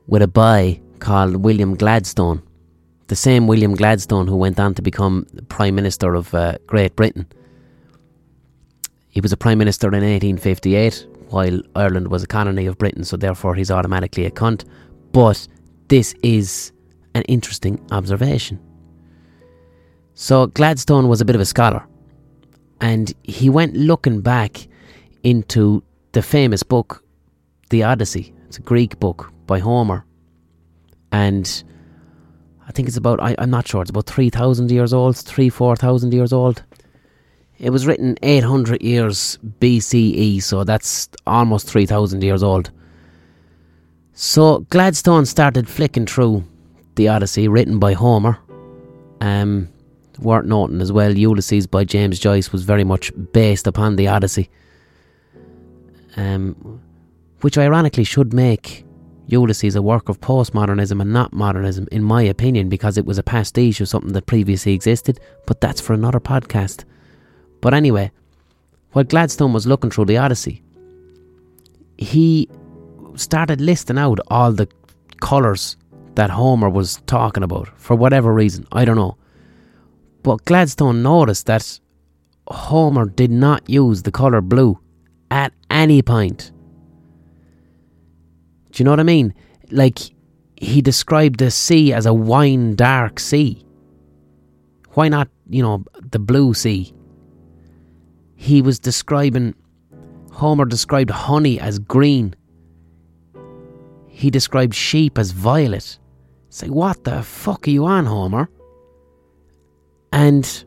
[0.07, 2.41] with a boy called William Gladstone,
[3.07, 7.27] the same William Gladstone who went on to become Prime Minister of uh, Great Britain.
[9.15, 13.15] He was a Prime Minister in 1858 while Ireland was a colony of Britain, so
[13.15, 14.65] therefore he's automatically a cunt.
[15.13, 15.47] But
[15.87, 16.73] this is
[17.13, 18.59] an interesting observation.
[20.15, 21.87] So Gladstone was a bit of a scholar,
[22.81, 24.67] and he went looking back
[25.23, 27.01] into the famous book,
[27.69, 28.33] The Odyssey.
[28.47, 30.05] It's a Greek book by Homer.
[31.13, 31.63] And
[32.67, 36.13] I think it's about, I, am not sure, it's about 3,000 years old, 3, 4,000
[36.13, 36.63] years old.
[37.57, 42.71] It was written 800 years BCE, so that's almost 3,000 years old.
[44.13, 46.43] So Gladstone started flicking through
[46.95, 48.39] the Odyssey, written by Homer.
[49.21, 49.69] Um,
[50.19, 54.49] worth noting as well, Ulysses by James Joyce was very much based upon the Odyssey.
[56.17, 56.81] Um,
[57.41, 58.85] which ironically should make
[59.27, 63.23] Ulysses a work of postmodernism and not modernism, in my opinion, because it was a
[63.23, 66.83] pastiche of something that previously existed, but that's for another podcast.
[67.65, 68.11] But anyway,
[68.91, 70.61] while Gladstone was looking through the Odyssey,
[71.97, 72.47] he
[73.15, 74.67] started listing out all the
[75.19, 75.75] colours
[76.13, 78.67] that Homer was talking about for whatever reason.
[78.71, 79.17] I don't know.
[80.21, 81.79] But Gladstone noticed that
[82.49, 84.77] Homer did not use the colour blue
[85.31, 86.51] at any point.
[88.73, 89.33] Do you know what I mean?
[89.71, 89.97] Like,
[90.55, 93.65] he described the sea as a wine dark sea.
[94.89, 96.94] Why not, you know, the blue sea?
[98.35, 99.55] He was describing,
[100.31, 102.35] Homer described honey as green.
[104.07, 105.97] He described sheep as violet.
[106.49, 108.49] Say, what the fuck are you on, Homer?
[110.11, 110.65] And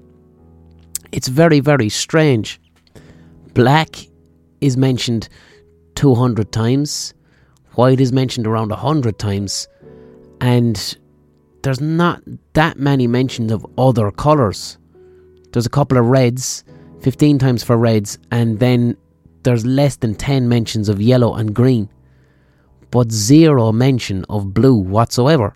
[1.12, 2.60] it's very, very strange.
[3.54, 3.96] Black
[4.60, 5.28] is mentioned
[5.94, 7.14] 200 times,
[7.74, 9.66] white is mentioned around 100 times,
[10.40, 10.96] and
[11.62, 14.78] there's not that many mentions of other colours.
[15.52, 16.64] There's a couple of reds,
[17.01, 18.96] 15 times for reds, and then
[19.42, 21.88] there's less than 10 mentions of yellow and green,
[22.90, 25.55] but zero mention of blue whatsoever.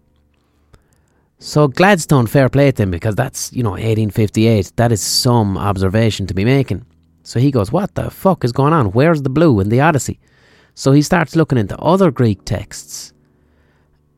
[1.38, 4.72] So Gladstone, fair play to him because that's, you know, 1858.
[4.76, 6.86] That is some observation to be making.
[7.24, 8.92] So he goes, What the fuck is going on?
[8.92, 10.20] Where's the blue in the Odyssey?
[10.74, 13.12] So he starts looking into other Greek texts.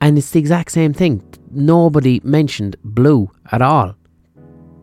[0.01, 1.23] And it's the exact same thing.
[1.51, 3.95] Nobody mentioned blue at all.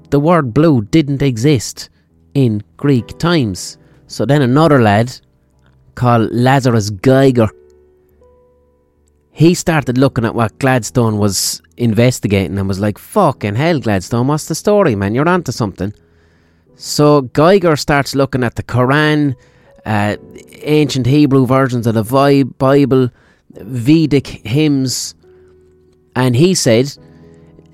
[0.10, 1.90] The word blue didn't exist
[2.34, 3.78] in Greek times.
[4.08, 5.18] So then another lad
[5.96, 7.50] called Lazarus Geiger
[9.32, 14.48] he started looking at what Gladstone was investigating and was like, fucking hell, Gladstone, what's
[14.48, 15.16] the story, man?
[15.16, 15.94] You're onto something.
[16.76, 19.36] So Geiger starts looking at the Quran,
[19.86, 20.18] uh,
[20.62, 23.10] ancient Hebrew versions of the Bible,
[23.52, 25.16] Vedic hymns,
[26.16, 26.96] and he said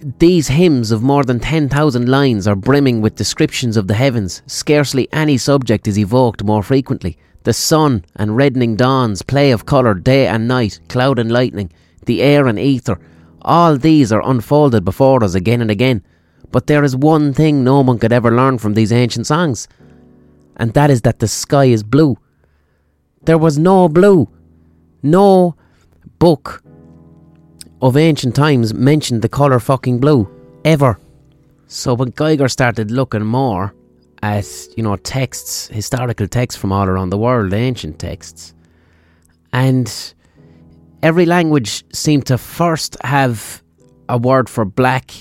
[0.01, 4.41] these hymns of more than 10,000 lines are brimming with descriptions of the heavens.
[4.45, 7.17] Scarcely any subject is evoked more frequently
[7.47, 11.71] the sun and reddening dawns, play of colour, day and night, cloud and lightning,
[12.05, 12.99] the air and ether,
[13.41, 16.03] All these are unfolded before us again and again.
[16.51, 19.69] But there is one thing no one could ever learn from these ancient songs,
[20.57, 22.17] and that is that the sky is blue.
[23.21, 24.27] There was no blue.
[25.01, 25.55] No
[26.19, 26.61] book
[27.81, 30.29] of ancient times mentioned the colour fucking blue.
[30.65, 30.99] Ever.
[31.67, 33.73] So when Geiger started looking more
[34.23, 38.53] at, you know, texts, historical texts from all around the world, ancient texts,
[39.53, 40.13] and
[41.03, 43.61] every language seemed to first have
[44.09, 45.11] a word for black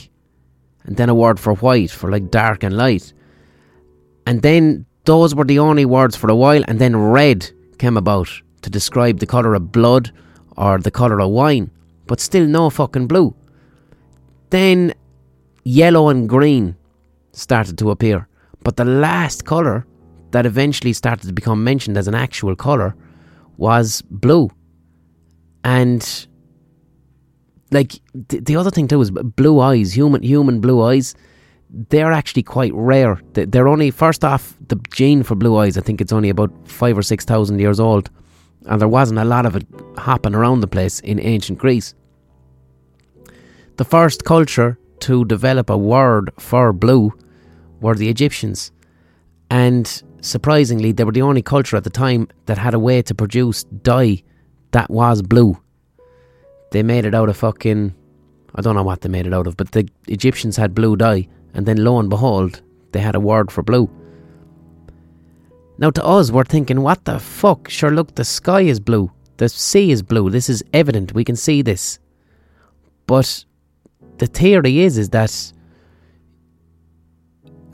[0.85, 3.13] and then a word for white, for like dark and light.
[4.27, 8.29] And then those were the only words for a while, and then red came about
[8.63, 10.13] to describe the colour of blood
[10.57, 11.71] or the colour of wine,
[12.07, 13.35] but still no fucking blue.
[14.51, 14.95] Then
[15.65, 16.77] yellow and green
[17.33, 18.29] started to appear,
[18.63, 19.87] but the last colour
[20.31, 22.95] that eventually started to become mentioned as an actual colour
[23.57, 24.51] was blue.
[25.65, 26.27] And
[27.71, 31.15] like the, the other thing too is blue eyes, human human blue eyes.
[31.89, 33.21] They're actually quite rare.
[33.33, 35.77] They're only first off the gene for blue eyes.
[35.77, 38.09] I think it's only about five or six thousand years old,
[38.67, 41.95] and there wasn't a lot of it hopping around the place in ancient Greece.
[43.77, 47.13] The first culture to develop a word for blue
[47.81, 48.73] were the Egyptians,
[49.51, 53.15] and surprisingly, they were the only culture at the time that had a way to
[53.15, 54.23] produce dye
[54.73, 55.59] that was blue.
[56.73, 57.95] They made it out of fucking.
[58.55, 61.29] I don't know what they made it out of, but the Egyptians had blue dye,
[61.55, 62.63] and then lo and behold,
[62.93, 63.91] they had a word for blue.
[65.79, 67.69] Now, to us, we're thinking, what the fuck?
[67.69, 70.31] Sure, look, the sky is blue, the sea is blue.
[70.31, 71.13] This is evident.
[71.13, 71.99] We can see this.
[73.07, 73.45] But
[74.19, 75.53] the theory is, is that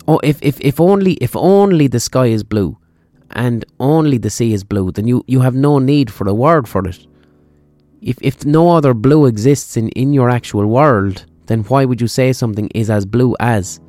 [0.08, 2.76] oh, if, if, if only if only the sky is blue
[3.30, 6.68] and only the sea is blue, then you, you have no need for a word
[6.68, 7.06] for it.
[8.00, 12.08] If if no other blue exists in, in your actual world, then why would you
[12.08, 13.80] say something is as blue as?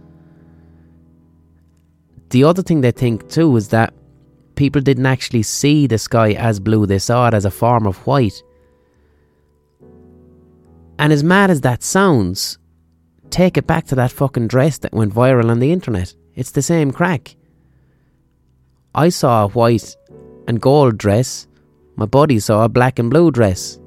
[2.29, 3.93] The other thing they think too is that
[4.55, 7.97] people didn't actually see the sky as blue, they saw it as a form of
[8.07, 8.41] white.
[10.99, 12.57] And as mad as that sounds,
[13.29, 16.13] take it back to that fucking dress that went viral on the internet.
[16.35, 17.35] It's the same crack.
[18.95, 19.95] I saw a white
[20.47, 21.47] and gold dress,
[21.95, 23.79] my buddy saw a black and blue dress.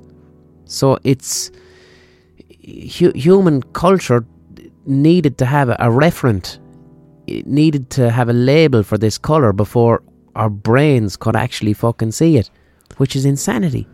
[0.65, 1.51] So it's
[2.65, 4.25] hu- human culture
[4.85, 6.59] needed to have a, a referent,
[7.27, 10.03] it needed to have a label for this colour before
[10.37, 12.51] our brains could actually fucking see it,
[12.99, 13.89] which is insanity.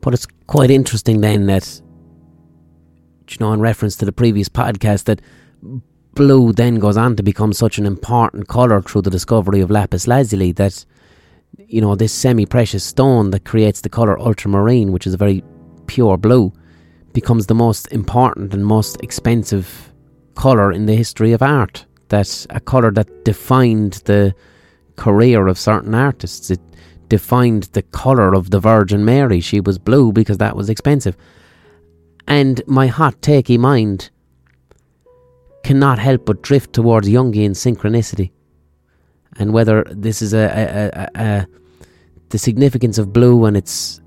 [0.00, 1.80] But it's quite interesting then that,
[3.30, 5.22] you know, in reference to the previous podcast, that
[6.14, 10.06] blue then goes on to become such an important colour through the discovery of lapis
[10.06, 10.84] lazuli that,
[11.56, 15.42] you know, this semi precious stone that creates the colour ultramarine, which is a very
[15.86, 16.52] pure blue,
[17.12, 19.92] becomes the most important and most expensive
[20.34, 21.86] colour in the history of art.
[22.08, 24.34] That a colour that defined the
[25.02, 26.48] career of certain artists.
[26.48, 26.60] It
[27.08, 29.40] defined the colour of the Virgin Mary.
[29.40, 31.16] She was blue because that was expensive.
[32.28, 34.10] And my hot takey mind
[35.64, 38.30] cannot help but drift towards Jungian synchronicity.
[39.38, 41.46] And whether this is a, a, a, a
[42.28, 44.00] the significance of blue and its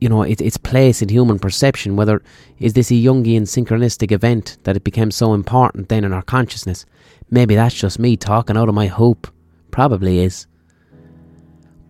[0.00, 2.22] you know it, its place in human perception whether
[2.58, 6.86] is this a jungian synchronistic event that it became so important then in our consciousness
[7.32, 9.26] maybe that's just me talking out of my hope
[9.70, 10.46] probably is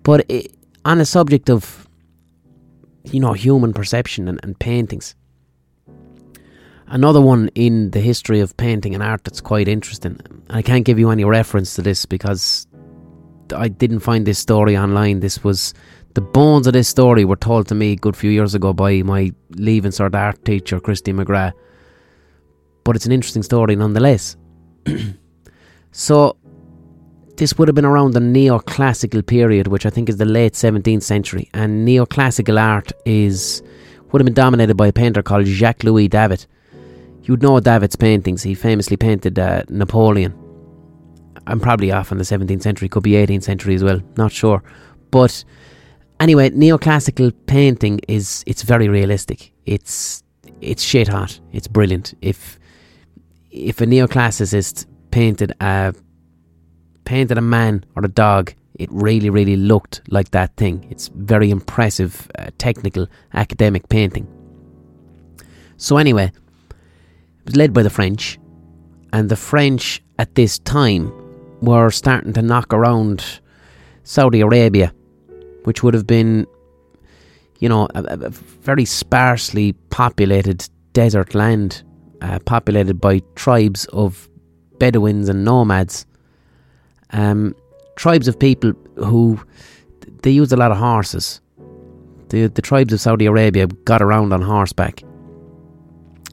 [0.02, 1.88] but it, on the subject of
[3.04, 5.14] you know human perception and, and paintings
[6.86, 10.18] another one in the history of painting and art that's quite interesting
[10.50, 12.66] i can't give you any reference to this because
[13.52, 15.20] I didn't find this story online.
[15.20, 15.74] This was
[16.14, 19.02] the bones of this story were told to me a good few years ago by
[19.02, 21.52] my leaving cert art teacher, Christy McGrath.
[22.84, 24.36] But it's an interesting story nonetheless.
[25.92, 26.36] so,
[27.36, 31.02] this would have been around the neoclassical period, which I think is the late 17th
[31.02, 31.48] century.
[31.54, 33.62] And neoclassical art is
[34.10, 36.44] would have been dominated by a painter called Jacques Louis David.
[37.22, 38.42] You'd know David's paintings.
[38.42, 40.34] He famously painted uh, Napoleon
[41.46, 44.62] I'm probably off in the 17th century, could be 18th century as well, not sure.
[45.10, 45.44] But
[46.20, 49.52] anyway, neoclassical painting is it's very realistic.
[49.66, 50.22] It's
[50.60, 51.40] it's shit hot.
[51.52, 52.14] It's brilliant.
[52.22, 52.58] If
[53.50, 55.94] if a neoclassicist painted a
[57.04, 60.84] painted a man or a dog, it really really looked like that thing.
[60.90, 64.26] It's very impressive, uh, technical, academic painting.
[65.76, 66.32] So anyway,
[67.40, 68.38] it was led by the French,
[69.12, 71.12] and the French at this time
[71.60, 73.40] were starting to knock around
[74.04, 74.92] Saudi Arabia,
[75.64, 76.46] which would have been,
[77.60, 81.82] you know, a, a very sparsely populated desert land,
[82.20, 84.28] uh, populated by tribes of
[84.82, 86.06] Bedouins and nomads.
[87.10, 87.54] Um,
[87.94, 89.38] tribes of people who
[90.24, 91.40] they used a lot of horses.
[92.30, 95.04] The the tribes of Saudi Arabia got around on horseback.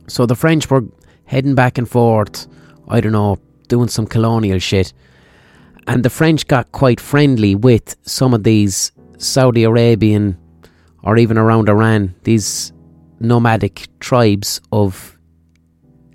[0.08, 0.84] So the French were
[1.26, 2.48] heading back and forth,
[2.88, 3.38] I don't know,
[3.68, 4.94] doing some colonial shit.
[5.86, 10.36] And the French got quite friendly with some of these Saudi Arabian
[11.04, 12.74] or even around Iran, these
[13.20, 15.20] nomadic tribes of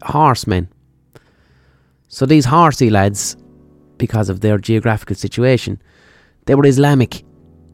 [0.03, 0.74] horsemen.
[2.15, 3.37] So these horsey lads,
[3.99, 5.83] because of their geographical situation,
[6.47, 7.25] they were Islamic.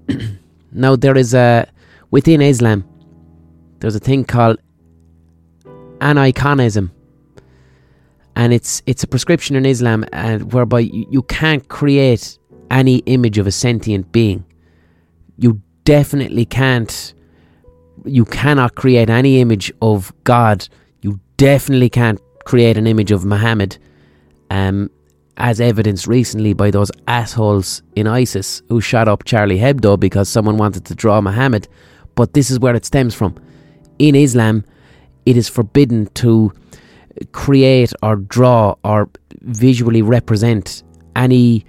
[0.73, 1.69] now there is a
[2.11, 2.89] within Islam,
[3.81, 4.57] there's a thing called
[5.99, 6.91] aniconism,
[8.35, 12.39] and it's it's a prescription in Islam uh, whereby you, you can't create
[12.71, 14.43] any image of a sentient being.
[15.37, 17.13] You definitely can't.
[18.07, 20.67] You cannot create any image of God.
[21.03, 23.77] You definitely can't create an image of Muhammad,
[24.51, 24.91] um,
[25.37, 30.59] as evidenced recently by those assholes in ISIS who shot up Charlie Hebdo because someone
[30.59, 31.67] wanted to draw Muhammad.
[32.15, 33.37] But this is where it stems from.
[33.99, 34.65] In Islam,
[35.25, 36.53] it is forbidden to
[37.33, 39.09] create or draw or
[39.41, 40.83] visually represent
[41.17, 41.65] any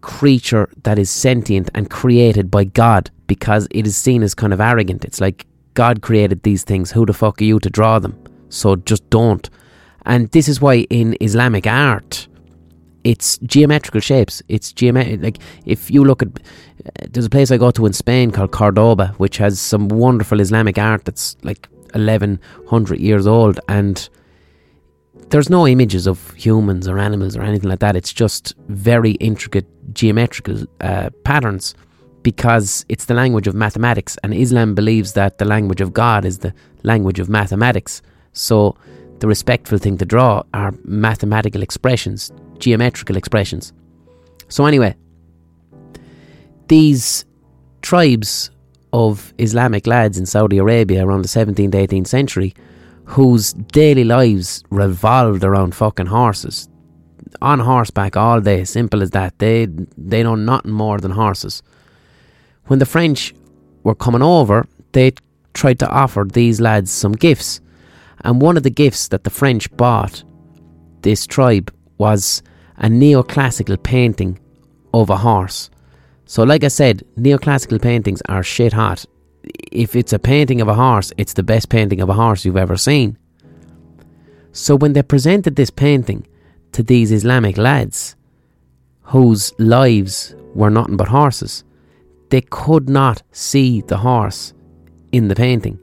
[0.00, 4.60] creature that is sentient and created by God because it is seen as kind of
[4.60, 5.04] arrogant.
[5.04, 6.92] It's like God created these things.
[6.92, 8.16] Who the fuck are you to draw them?
[8.48, 9.48] So just don't.
[10.08, 12.26] And this is why in Islamic art,
[13.04, 14.42] it's geometrical shapes.
[14.48, 15.22] It's geometric.
[15.22, 16.28] Like if you look at,
[17.10, 20.78] there's a place I go to in Spain called Cordoba, which has some wonderful Islamic
[20.78, 24.08] art that's like 1100 years old, and
[25.30, 27.96] there's no images of humans or animals or anything like that.
[27.96, 31.74] It's just very intricate geometrical uh, patterns
[32.22, 36.38] because it's the language of mathematics, and Islam believes that the language of God is
[36.38, 36.52] the
[36.82, 38.02] language of mathematics.
[38.32, 38.76] So,
[39.20, 43.72] the respectful thing to draw are mathematical expressions, geometrical expressions.
[44.48, 44.96] So, anyway,
[46.68, 47.24] these
[47.82, 48.50] tribes
[48.92, 52.54] of Islamic lads in Saudi Arabia around the 17th, 18th century
[53.08, 56.68] whose daily lives revolved around fucking horses.
[57.40, 59.38] On horseback all day, simple as that.
[59.38, 59.66] They
[59.96, 61.62] they know nothing more than horses.
[62.66, 63.34] When the French
[63.82, 65.12] were coming over, they
[65.54, 67.60] tried to offer these lads some gifts.
[68.22, 70.24] And one of the gifts that the French bought
[71.02, 72.42] this tribe was
[72.78, 74.38] a neoclassical painting
[74.94, 75.70] of a horse.
[76.24, 79.04] So, like I said, neoclassical paintings are shit hot.
[79.72, 82.56] If it's a painting of a horse, it's the best painting of a horse you've
[82.56, 83.16] ever seen.
[84.52, 86.26] So, when they presented this painting
[86.72, 88.16] to these Islamic lads,
[89.02, 91.64] whose lives were nothing but horses,
[92.30, 94.52] they could not see the horse
[95.12, 95.78] in the painting.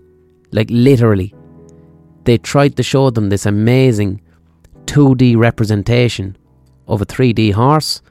[0.52, 1.35] Like, literally.
[2.26, 4.21] They tried to show them this amazing
[4.86, 6.38] 2D representation
[6.88, 8.01] of a 3D horse,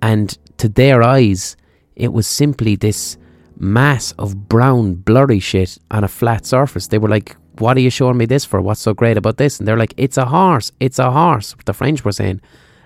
[0.00, 1.56] and to their eyes,
[1.96, 3.16] it was simply this
[3.58, 6.86] mass of brown, blurry shit on a flat surface.
[6.86, 8.60] They were like, What are you showing me this for?
[8.60, 9.58] What's so great about this?
[9.58, 12.40] And they're like, It's a horse, it's a horse, the French were saying.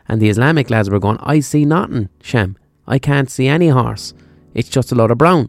[0.09, 2.57] And the Islamic lads were going, I see nothing, Shem.
[2.87, 4.15] I can't see any horse.
[4.55, 5.49] It's just a lot of brown.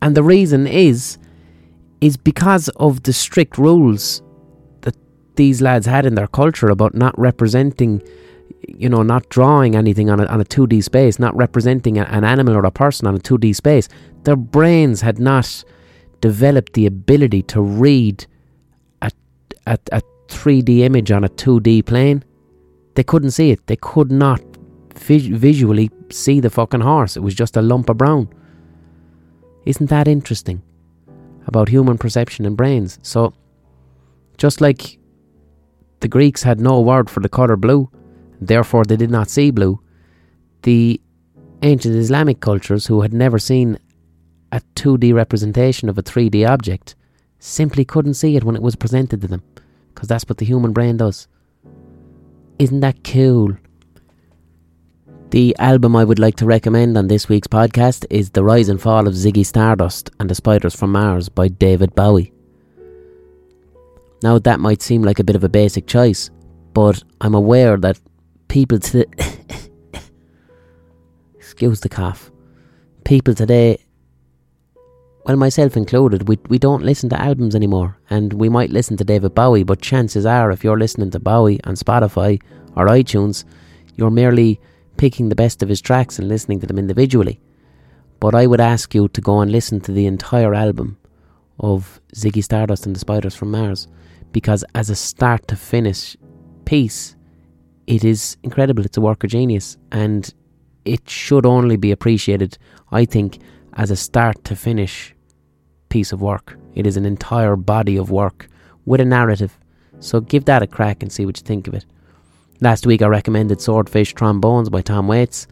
[0.00, 1.18] And the reason is,
[2.02, 4.20] is because of the strict rules
[4.82, 4.94] that
[5.36, 8.02] these lads had in their culture about not representing
[8.68, 12.24] you know, not drawing anything on a, on a 2D space, not representing a, an
[12.24, 13.88] animal or a person on a 2D space,
[14.24, 15.64] their brains had not
[16.20, 18.26] developed the ability to read
[19.02, 19.10] a,
[19.66, 22.24] a, a 3D image on a 2D plane.
[22.94, 23.66] They couldn't see it.
[23.66, 24.40] They could not
[24.94, 27.16] vis- visually see the fucking horse.
[27.16, 28.28] It was just a lump of brown.
[29.64, 30.62] Isn't that interesting?
[31.46, 32.98] About human perception and brains.
[33.02, 33.34] So,
[34.38, 34.98] just like
[36.00, 37.90] the Greeks had no word for the colour blue,
[38.40, 39.80] therefore they did not see blue.
[40.62, 41.00] The
[41.62, 43.78] ancient Islamic cultures, who had never seen
[44.50, 46.94] a 2D representation of a 3D object,
[47.38, 49.42] simply couldn't see it when it was presented to them,
[49.94, 51.28] because that's what the human brain does.
[52.58, 53.56] Isn't that cool?
[55.32, 58.78] The album I would like to recommend on this week's podcast is The Rise and
[58.78, 62.34] Fall of Ziggy Stardust and the Spiders from Mars by David Bowie.
[64.22, 66.28] Now, that might seem like a bit of a basic choice,
[66.74, 67.98] but I'm aware that
[68.48, 69.06] people today.
[71.34, 72.30] excuse the cough.
[73.06, 73.82] People today,
[75.24, 77.96] well, myself included, we, we don't listen to albums anymore.
[78.10, 81.58] And we might listen to David Bowie, but chances are, if you're listening to Bowie
[81.64, 82.38] on Spotify
[82.76, 83.46] or iTunes,
[83.96, 84.60] you're merely
[84.96, 87.40] picking the best of his tracks and listening to them individually.
[88.20, 90.98] But I would ask you to go and listen to the entire album
[91.58, 93.88] of Ziggy Stardust and the Spiders from Mars
[94.32, 96.16] because, as a start to finish
[96.64, 97.16] piece,
[97.86, 98.84] it is incredible.
[98.84, 100.32] It's a work of genius and
[100.84, 102.58] it should only be appreciated,
[102.90, 103.38] I think,
[103.74, 105.14] as a start to finish
[105.88, 106.58] piece of work.
[106.74, 108.48] It is an entire body of work
[108.84, 109.58] with a narrative.
[110.00, 111.84] So give that a crack and see what you think of it.
[112.62, 115.48] Last week I recommended Swordfish Trombones by Tom Waits,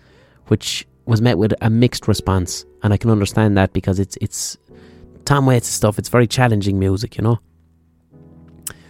[0.47, 4.57] which was met with a mixed response, and I can understand that because it's it's
[5.25, 5.99] Tom Waits' stuff.
[5.99, 7.41] It's very challenging music, you know.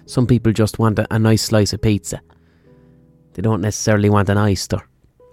[0.04, 2.20] Some people just want a, a nice slice of pizza.
[3.32, 4.86] They don't necessarily want an oyster.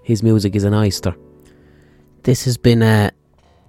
[0.03, 1.13] His music is an oyster.
[2.23, 3.11] This has been a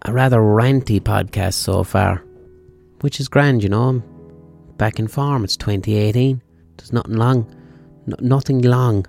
[0.03, 2.23] a rather ranty podcast so far,
[3.01, 3.89] which is grand, you know.
[3.89, 4.03] I'm
[4.77, 5.43] back in form.
[5.43, 6.41] It's 2018.
[6.77, 7.53] There's nothing long,
[8.21, 9.07] nothing long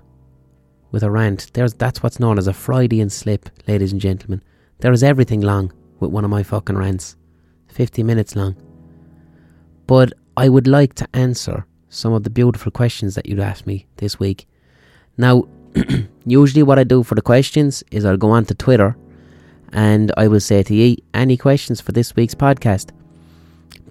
[0.90, 1.50] with a rant.
[1.52, 4.42] There's that's what's known as a Freudian slip, ladies and gentlemen.
[4.78, 7.16] There is everything long with one of my fucking rants.
[7.68, 8.56] 50 minutes long.
[9.86, 13.86] But I would like to answer some of the beautiful questions that you'd asked me
[13.96, 14.46] this week.
[15.16, 15.44] Now,
[16.26, 18.96] usually what I do for the questions is I'll go on to Twitter
[19.72, 22.90] and I will say to you, any questions for this week's podcast?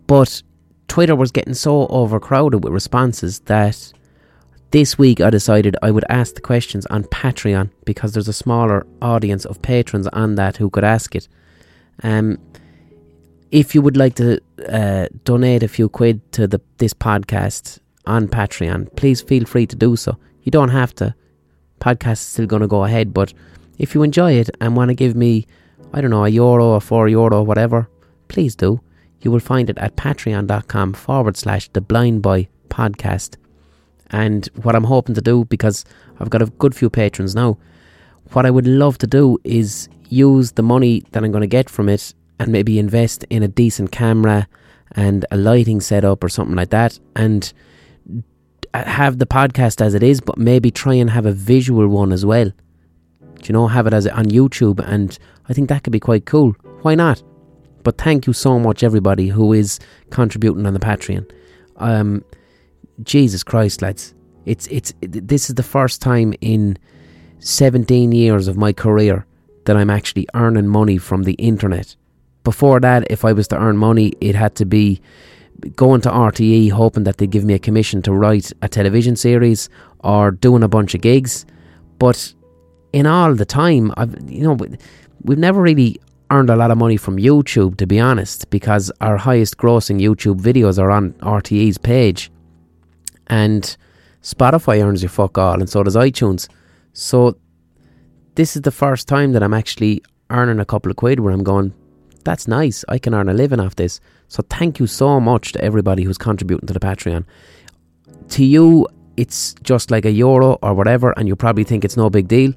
[0.07, 0.41] But
[0.87, 3.93] Twitter was getting so overcrowded with responses that
[4.71, 8.85] this week I decided I would ask the questions on Patreon because there's a smaller
[9.01, 11.27] audience of patrons on that who could ask it.
[12.03, 12.37] Um,
[13.51, 18.27] if you would like to uh, donate a few quid to the this podcast on
[18.27, 20.17] Patreon, please feel free to do so.
[20.43, 21.15] You don't have to.
[21.79, 23.33] Podcast is still going to go ahead, but
[23.77, 25.47] if you enjoy it and want to give me,
[25.93, 27.89] I don't know, a euro a four euro, whatever,
[28.27, 28.81] please do.
[29.21, 33.35] You will find it at patreon.com forward slash the blind boy podcast.
[34.11, 35.85] And what I'm hoping to do, because
[36.19, 37.57] I've got a good few patrons now,
[38.31, 41.69] what I would love to do is use the money that I'm going to get
[41.69, 44.47] from it and maybe invest in a decent camera
[44.93, 47.53] and a lighting setup or something like that and
[48.73, 52.25] have the podcast as it is, but maybe try and have a visual one as
[52.25, 52.45] well.
[52.45, 56.25] Do you know, have it as on YouTube, and I think that could be quite
[56.25, 56.51] cool.
[56.81, 57.23] Why not?
[57.83, 59.79] But thank you so much, everybody who is
[60.09, 61.29] contributing on the Patreon.
[61.77, 62.23] Um,
[63.03, 64.13] Jesus Christ, lads!
[64.45, 66.77] It's it's this is the first time in
[67.39, 69.25] 17 years of my career
[69.65, 71.95] that I'm actually earning money from the internet.
[72.43, 75.01] Before that, if I was to earn money, it had to be
[75.75, 79.69] going to RTE hoping that they'd give me a commission to write a television series
[79.99, 81.45] or doing a bunch of gigs.
[81.99, 82.33] But
[82.93, 84.57] in all the time, I've you know
[85.23, 85.99] we've never really
[86.31, 90.41] earned a lot of money from YouTube to be honest, because our highest grossing YouTube
[90.41, 92.31] videos are on RTE's page,
[93.29, 93.75] and
[94.21, 96.47] Spotify earns you fuck all, and so does iTunes.
[96.93, 97.37] So
[98.35, 101.43] this is the first time that I'm actually earning a couple of quid where I'm
[101.43, 101.73] going,
[102.23, 102.83] that's nice.
[102.89, 103.99] I can earn a living off this.
[104.27, 107.25] So thank you so much to everybody who's contributing to the Patreon.
[108.29, 112.09] To you, it's just like a euro or whatever, and you probably think it's no
[112.09, 112.53] big deal.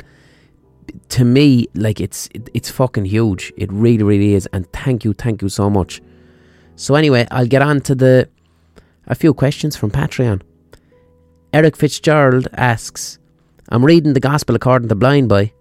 [1.10, 3.52] To me, like it's it's fucking huge.
[3.56, 4.46] It really, really is.
[4.52, 6.02] And thank you, thank you so much.
[6.76, 8.28] So anyway, I'll get on to the
[9.06, 10.42] a few questions from Patreon.
[11.53, 13.18] Eric Fitzgerald asks,
[13.68, 15.53] I'm reading the Gospel according to Blind Boy.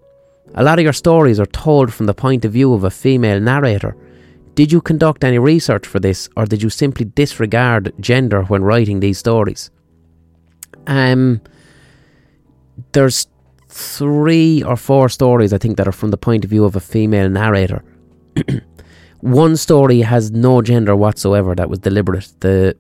[0.55, 3.41] A lot of your stories are told from the point of view of a female
[3.41, 3.97] narrator.
[4.55, 9.01] Did you conduct any research for this, or did you simply disregard gender when writing
[9.01, 9.69] these stories?
[10.87, 11.41] Um,
[12.93, 13.27] there's
[13.67, 16.79] three or four stories I think that are from the point of view of a
[16.79, 17.83] female narrator.
[19.19, 21.53] One story has no gender whatsoever.
[21.53, 22.31] That was deliberate.
[22.39, 22.77] The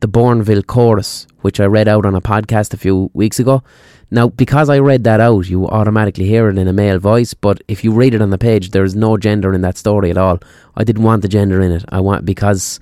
[0.00, 3.62] the Bournville chorus, which I read out on a podcast a few weeks ago.
[4.10, 7.62] Now, because I read that out, you automatically hear it in a male voice, but
[7.68, 10.18] if you read it on the page, there is no gender in that story at
[10.18, 10.40] all.
[10.74, 11.84] I didn't want the gender in it.
[11.90, 12.80] I want because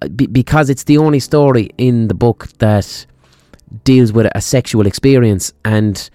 [0.00, 3.06] uh, because it's the only story in the book that
[3.82, 6.08] deals with a sexual experience and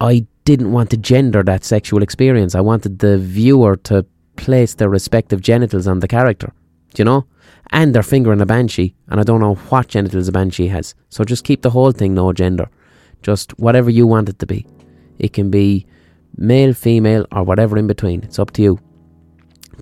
[0.00, 2.54] I didn't want to gender that sexual experience.
[2.54, 6.52] I wanted the viewer to place their respective genitals on the character.
[6.94, 7.26] Do you know?
[7.70, 10.94] And their finger in a banshee, and I don't know what genitals a banshee has.
[11.08, 12.68] So just keep the whole thing no gender.
[13.22, 14.66] Just whatever you want it to be.
[15.18, 15.86] It can be
[16.36, 18.22] male, female, or whatever in between.
[18.24, 18.80] It's up to you.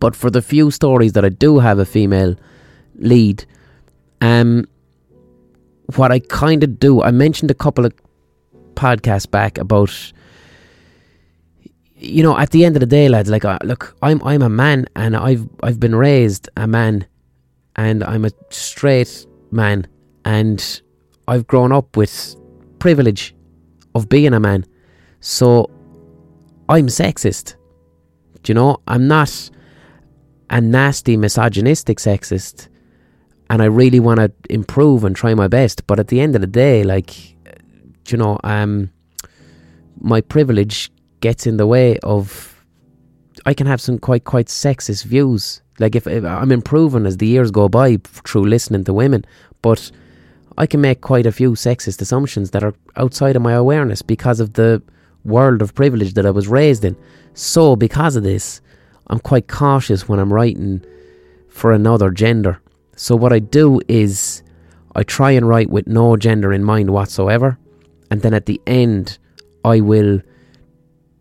[0.00, 2.36] But for the few stories that I do have a female
[2.96, 3.44] lead,
[4.20, 4.66] um,
[5.96, 7.92] what I kind of do, I mentioned a couple of
[8.74, 10.12] podcasts back about,
[11.96, 14.48] you know, at the end of the day, lads, like, uh, look, I'm I'm a
[14.48, 17.06] man, and I've I've been raised a man,
[17.78, 19.86] and I'm a straight man,
[20.24, 20.82] and
[21.28, 22.34] I've grown up with
[22.80, 23.36] privilege
[23.94, 24.66] of being a man.
[25.20, 25.70] So
[26.68, 27.54] I'm sexist.
[28.42, 28.78] Do you know?
[28.88, 29.50] I'm not
[30.50, 32.68] a nasty, misogynistic sexist,
[33.48, 35.86] and I really want to improve and try my best.
[35.86, 37.36] But at the end of the day, like,
[38.08, 38.90] you know, um,
[40.00, 42.57] my privilege gets in the way of.
[43.48, 45.62] I can have some quite quite sexist views.
[45.78, 49.24] Like if, if I'm improving as the years go by through listening to women,
[49.62, 49.90] but
[50.58, 54.38] I can make quite a few sexist assumptions that are outside of my awareness because
[54.38, 54.82] of the
[55.24, 56.94] world of privilege that I was raised in.
[57.32, 58.60] So because of this,
[59.06, 60.84] I'm quite cautious when I'm writing
[61.48, 62.60] for another gender.
[62.96, 64.42] So what I do is
[64.94, 67.56] I try and write with no gender in mind whatsoever,
[68.10, 69.16] and then at the end
[69.64, 70.20] I will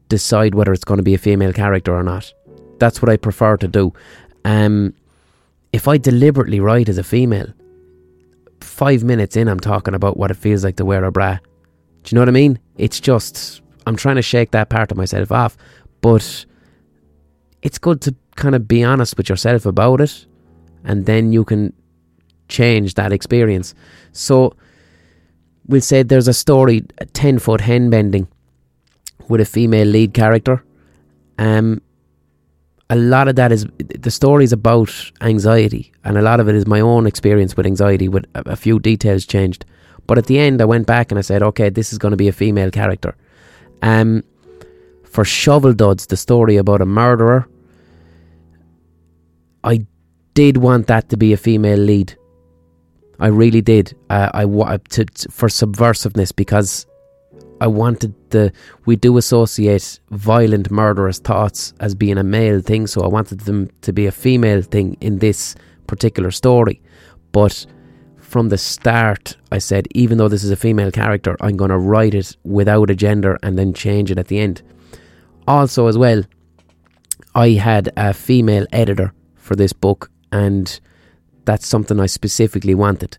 [0.10, 2.34] decide whether it's going to be a female character or not.
[2.80, 3.94] That's what I prefer to do.
[4.46, 4.94] Um,
[5.74, 7.48] if I deliberately write as a female,
[8.62, 11.38] five minutes in, I'm talking about what it feels like to wear a bra.
[12.04, 12.60] Do you know what I mean?
[12.78, 15.58] It's just I'm trying to shake that part of myself off,
[16.02, 16.46] but
[17.62, 20.26] it's good to kind of be honest with yourself about it,
[20.84, 21.74] and then you can
[22.48, 23.74] change that experience.
[24.14, 24.56] So
[25.66, 28.28] we'll say there's a story, a ten foot hen bending,
[29.30, 30.64] with a female lead character.
[31.38, 31.82] Um,
[32.90, 36.56] a lot of that is the story is about anxiety, and a lot of it
[36.56, 39.66] is my own experience with anxiety, with a, a few details changed.
[40.08, 42.18] But at the end, I went back and I said, okay, this is going to
[42.18, 43.16] be a female character.
[43.82, 44.24] Um,
[45.04, 47.48] for Shovel Duds, the story about a murderer,
[49.64, 49.86] I
[50.34, 52.16] did want that to be a female lead.
[53.20, 53.96] I really did.
[54.10, 56.86] Uh, I to, to, for subversiveness because
[57.60, 58.52] I wanted the.
[58.86, 63.70] We do associate violent, murderous thoughts as being a male thing, so I wanted them
[63.82, 65.56] to be a female thing in this
[65.88, 66.82] particular story.
[67.32, 67.66] But
[68.18, 71.78] from the start, I said, even though this is a female character, I'm going to
[71.78, 74.62] write it without a gender and then change it at the end.
[75.48, 76.24] Also, as well,
[77.34, 80.80] I had a female editor for this book, and
[81.46, 83.18] that's something I specifically wanted.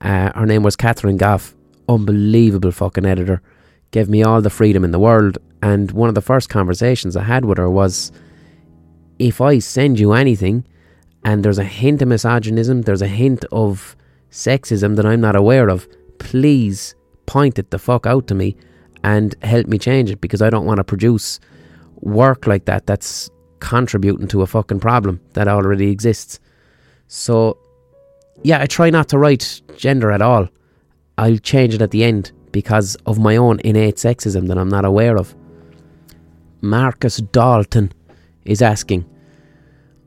[0.00, 1.54] Uh, her name was Catherine Goff,
[1.88, 3.42] unbelievable fucking editor
[3.96, 5.38] gave me all the freedom in the world.
[5.62, 8.12] And one of the first conversations I had with her was
[9.18, 10.66] if I send you anything
[11.24, 13.96] and there's a hint of misogynism, there's a hint of
[14.30, 15.88] sexism that I'm not aware of,
[16.18, 16.94] please
[17.24, 18.54] point it the fuck out to me
[19.02, 21.40] and help me change it because I don't want to produce
[22.02, 23.30] work like that that's
[23.60, 26.38] contributing to a fucking problem that already exists.
[27.08, 27.56] So,
[28.42, 30.50] yeah, I try not to write gender at all.
[31.16, 34.86] I'll change it at the end because of my own innate sexism that I'm not
[34.86, 35.34] aware of.
[36.62, 37.92] Marcus Dalton
[38.46, 39.04] is asking,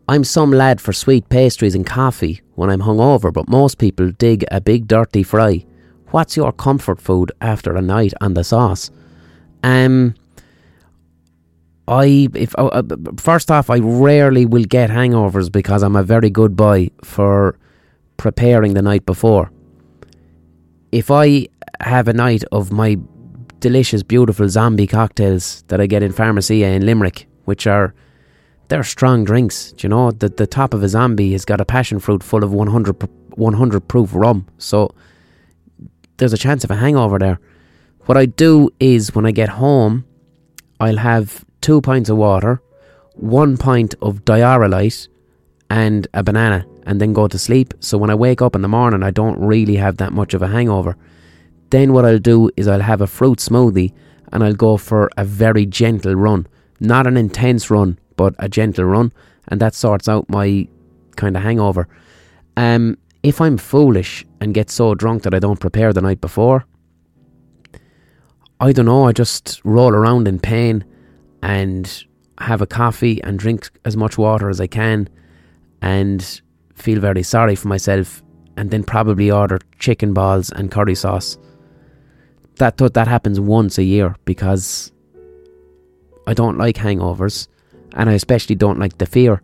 [0.08, 4.46] I'm some lad for sweet pastries and coffee when I'm hungover, but most people dig
[4.50, 5.64] a big dirty fry.
[6.08, 8.90] What's your comfort food after a night on the sauce?
[9.62, 10.16] Um,
[11.88, 12.84] I if uh, uh
[13.18, 17.60] first off, I rarely will get hangovers because I'm a very good boy for
[18.18, 19.52] preparing the night before.
[20.92, 21.48] If I
[21.82, 22.98] have a night of my
[23.60, 27.94] delicious, beautiful zombie cocktails that I get in Pharmacia in Limerick, which are
[28.70, 29.72] they're strong drinks.
[29.74, 32.44] Do you know the the top of a zombie has got a passion fruit full
[32.44, 34.90] of 100, 100 proof rum, so
[36.18, 37.40] there's a chance of a hangover there.
[38.06, 40.06] What I do is when I get home,
[40.80, 42.62] I'll have two pints of water,
[43.14, 45.08] one pint of Dioralyte,
[45.70, 47.76] and a banana, and then go to sleep.
[47.80, 50.42] So when I wake up in the morning, I don't really have that much of
[50.42, 50.98] a hangover.
[51.70, 53.94] Then what I'll do is I'll have a fruit smoothie
[54.34, 56.48] and I'll go for a very gentle run.
[56.80, 59.14] Not an intense run, but a gentle run.
[59.50, 60.68] And that sorts out my
[61.16, 61.88] kind of hangover.
[62.58, 66.66] Um, if I'm foolish and get so drunk that I don't prepare the night before,
[68.60, 70.84] I don't know, I just roll around in pain
[71.44, 72.04] and
[72.40, 75.08] have a coffee and drink as much water as I can
[75.84, 76.42] and
[76.82, 78.24] feel very sorry for myself
[78.58, 81.38] and then probably order chicken balls and curry sauce
[82.60, 84.92] that that happens once a year because
[86.28, 87.48] I don't like hangovers,
[87.94, 89.42] and I especially don't like the fear.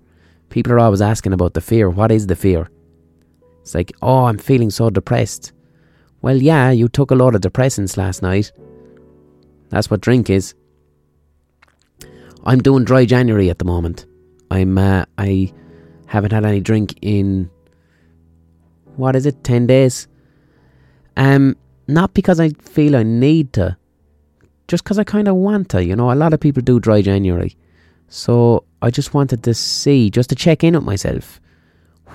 [0.50, 1.90] People are always asking about the fear.
[1.90, 2.70] What is the fear?
[3.62, 5.52] It's like, oh, I'm feeling so depressed.
[6.22, 8.52] Well, yeah, you took a lot of depressants last night.
[9.70, 10.54] That's what drink is.
[12.46, 14.06] I'm doing dry January at the moment.
[14.52, 15.52] I'm uh, I
[16.16, 17.50] haven't had any drink in
[18.96, 20.08] what is it, ten days.
[21.18, 21.56] Um,
[21.88, 23.78] not because I feel I need to,
[24.68, 25.84] just because I kind of want to.
[25.84, 27.56] You know, a lot of people do dry January.
[28.08, 31.42] So I just wanted to see, just to check in with myself.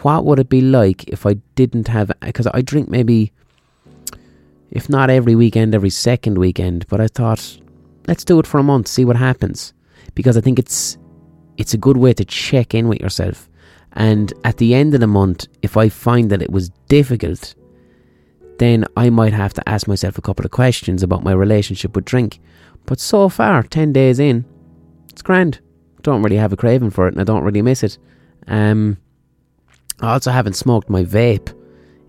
[0.03, 3.32] What would it be like if I didn't have, because I drink maybe,
[4.70, 7.59] if not every weekend, every second weekend, but I thought,
[8.09, 9.74] let's do it for a month, see what happens.
[10.14, 10.96] Because I think it's,
[11.59, 13.49] it's a good way to check in with yourself.
[13.93, 17.55] And at the end of the month, if I find that it was difficult,
[18.59, 22.05] then I might have to ask myself a couple of questions about my relationship with
[22.05, 22.41] drink.
[22.86, 24.45] But so far, 10 days in,
[25.11, 25.61] it's grand.
[26.03, 27.99] Don't really have a craving for it and I don't really miss it.
[28.47, 28.99] Um,
[30.01, 31.55] I also haven't smoked my vape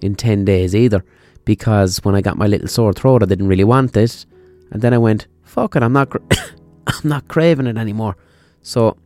[0.01, 1.03] in 10 days either
[1.45, 4.25] because when I got my little sore throat, I didn't really want it.
[4.71, 6.21] And then I went, fuck it, I'm not, cra-
[6.87, 8.15] I'm not craving it anymore.
[8.61, 8.97] So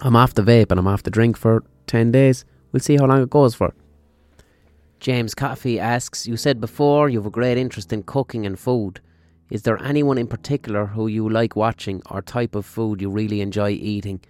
[0.00, 2.46] I'm off the vape and I'm off the drink for 10 days.
[2.72, 3.74] We'll see how long it goes for.
[4.98, 9.02] James Coffey asks, You said before you have a great interest in cooking and food.
[9.50, 13.42] Is there anyone in particular who you like watching or type of food you really
[13.42, 14.22] enjoy eating?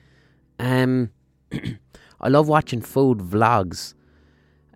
[0.58, 1.10] Um,
[2.20, 3.94] I love watching food vlogs.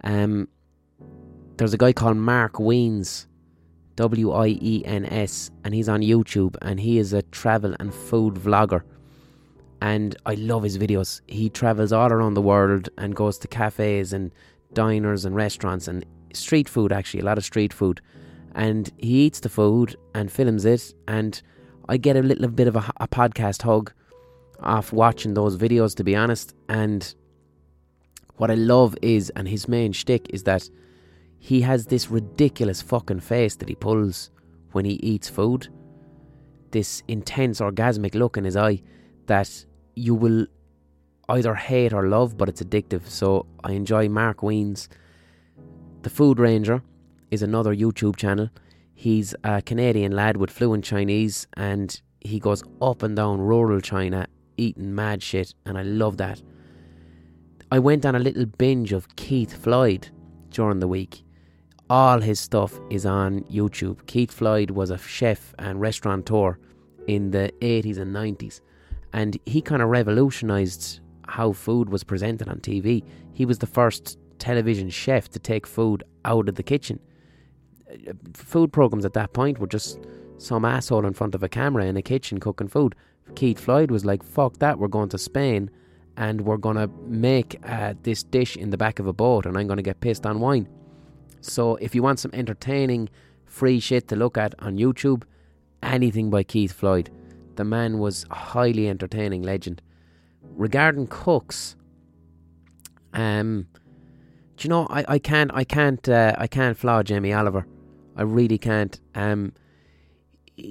[0.05, 0.47] Um,
[1.57, 3.26] there's a guy called Mark Wiens,
[3.97, 7.93] W I E N S, and he's on YouTube and he is a travel and
[7.93, 8.82] food vlogger.
[9.81, 11.20] And I love his videos.
[11.27, 14.33] He travels all around the world and goes to cafes and
[14.72, 18.01] diners and restaurants and street food, actually, a lot of street food.
[18.55, 20.95] And he eats the food and films it.
[21.07, 21.41] And
[21.89, 23.93] I get a little bit of a, a podcast hug
[24.61, 26.55] off watching those videos, to be honest.
[26.68, 27.14] And
[28.37, 30.68] what I love is, and his main shtick is that
[31.39, 34.31] he has this ridiculous fucking face that he pulls
[34.72, 35.68] when he eats food.
[36.70, 38.83] This intense orgasmic look in his eye
[39.27, 39.64] that
[39.95, 40.47] you will
[41.29, 43.09] either hate or love, but it's addictive.
[43.09, 44.89] So I enjoy Mark Wiens.
[46.03, 46.83] The Food Ranger
[47.31, 48.49] is another YouTube channel.
[48.95, 54.27] He's a Canadian lad with fluent Chinese and he goes up and down rural China
[54.57, 56.43] eating mad shit, and I love that.
[57.70, 60.09] I went on a little binge of Keith Floyd
[60.51, 61.24] during the week.
[61.91, 64.07] All his stuff is on YouTube.
[64.07, 66.59] Keith Floyd was a chef and restaurateur
[67.07, 68.61] in the 80s and 90s,
[69.17, 73.03] and he kind of revolutionized how food was presented on TV.
[73.33, 77.01] He was the first television chef to take food out of the kitchen.
[78.35, 79.99] Food programs at that point were just
[80.37, 82.95] some asshole in front of a camera in a kitchen cooking food.
[83.35, 85.71] Keith Floyd was like, fuck that, we're going to Spain
[86.19, 89.57] and we're going to make uh, this dish in the back of a boat and
[89.57, 90.69] I'm going to get pissed on wine.
[91.41, 93.09] So if you want some entertaining,
[93.47, 95.23] free shit to look at on YouTube,
[95.83, 97.11] anything by Keith Floyd.
[97.57, 99.83] The man was a highly entertaining legend.
[100.43, 101.77] Regarding cooks,
[103.13, 103.67] um,
[104.57, 107.67] do you know I, I can't I can't uh, I can't flaw Jamie Oliver.
[108.17, 108.99] I really can't.
[109.15, 109.53] Um,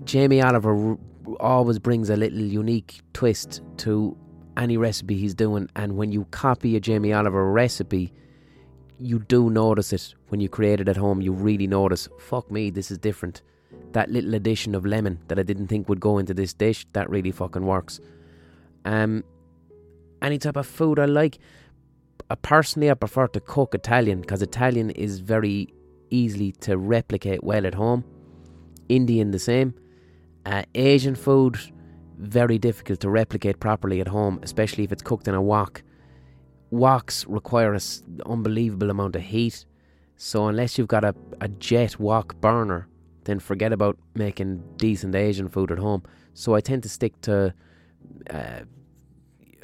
[0.03, 0.97] Jamie Oliver
[1.39, 4.17] always brings a little unique twist to
[4.57, 8.13] any recipe he's doing, and when you copy a Jamie Oliver recipe,
[8.97, 11.21] you do notice it when you create it at home.
[11.21, 13.41] You really notice, fuck me, this is different.
[13.91, 17.09] That little addition of lemon that I didn't think would go into this dish, that
[17.09, 17.99] really fucking works.
[18.83, 19.23] Um,
[20.21, 21.37] any type of food I like.
[22.29, 25.73] Uh, personally, I prefer to cook Italian because Italian is very
[26.09, 28.03] easily to replicate well at home.
[28.89, 29.73] Indian, the same.
[30.45, 31.57] Uh, Asian food,
[32.17, 35.83] very difficult to replicate properly at home, especially if it's cooked in a wok.
[36.71, 37.81] Woks require an
[38.25, 39.65] unbelievable amount of heat,
[40.15, 42.87] so unless you've got a, a jet wok burner,
[43.25, 46.03] then forget about making decent Asian food at home.
[46.33, 47.53] So I tend to stick to
[48.29, 48.59] uh,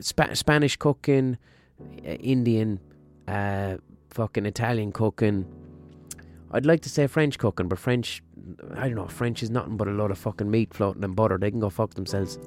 [0.02, 1.38] Sp- Spanish cooking,
[1.80, 2.80] uh, Indian,
[3.28, 3.78] uh,
[4.10, 5.46] fucking Italian cooking.
[6.52, 8.22] I'd like to say French cooking, but French,
[8.76, 11.38] I don't know, French is nothing but a lot of fucking meat floating in butter.
[11.38, 12.38] They can go fuck themselves.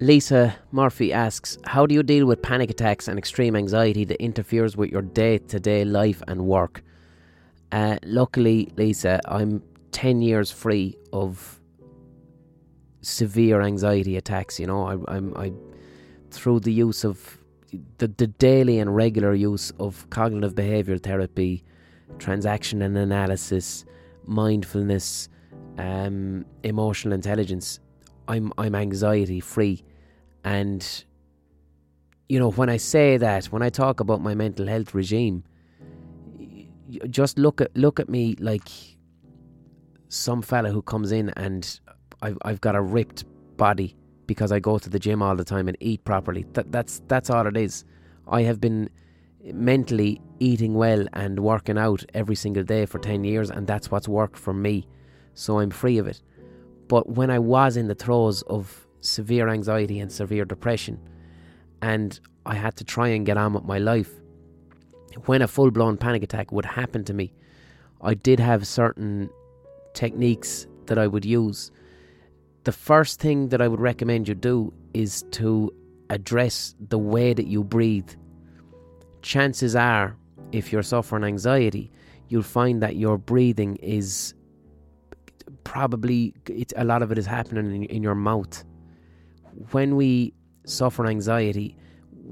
[0.00, 4.76] Lisa Murphy asks, How do you deal with panic attacks and extreme anxiety that interferes
[4.76, 6.82] with your day to day life and work?
[7.72, 9.62] Uh, luckily, Lisa, I'm
[9.92, 11.60] 10 years free of
[13.00, 14.60] severe anxiety attacks.
[14.60, 15.52] You know, I, I'm, I,
[16.30, 17.38] through the use of
[17.98, 21.64] the, the daily and regular use of cognitive behavioral therapy,
[22.18, 23.86] transactional analysis,
[24.26, 25.30] mindfulness,
[25.78, 27.80] um, emotional intelligence,
[28.28, 29.82] I'm I'm anxiety free,
[30.44, 31.04] and
[32.28, 35.44] you know when I say that, when I talk about my mental health regime,
[37.08, 38.68] just look at look at me like
[40.08, 41.80] some fella who comes in and
[42.20, 43.24] I've I've got a ripped
[43.56, 43.96] body
[44.26, 46.46] because I go to the gym all the time and eat properly.
[46.52, 47.84] That that's that's all it is.
[48.28, 48.88] I have been
[49.52, 54.08] mentally eating well and working out every single day for 10 years and that's what's
[54.08, 54.86] worked for me.
[55.34, 56.22] So I'm free of it.
[56.88, 61.00] But when I was in the throes of severe anxiety and severe depression
[61.80, 64.12] and I had to try and get on with my life,
[65.26, 67.32] when a full blown panic attack would happen to me,
[68.00, 69.30] I did have certain
[69.94, 71.70] techniques that I would use.
[72.64, 75.72] The first thing that I would recommend you do is to
[76.10, 78.10] address the way that you breathe
[79.22, 80.16] chances are,
[80.50, 81.90] if you're suffering anxiety,
[82.28, 84.34] you'll find that your breathing is
[85.64, 86.34] probably
[86.76, 88.64] a lot of it is happening in, in your mouth.
[89.70, 90.34] When we
[90.66, 91.76] suffer anxiety,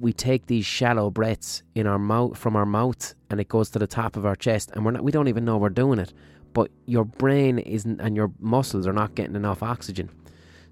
[0.01, 3.79] we take these shallow breaths in our mouth from our mouth and it goes to
[3.79, 6.13] the top of our chest and we're not we don't even know we're doing it.
[6.53, 10.11] But your brain isn't and your muscles are not getting enough oxygen.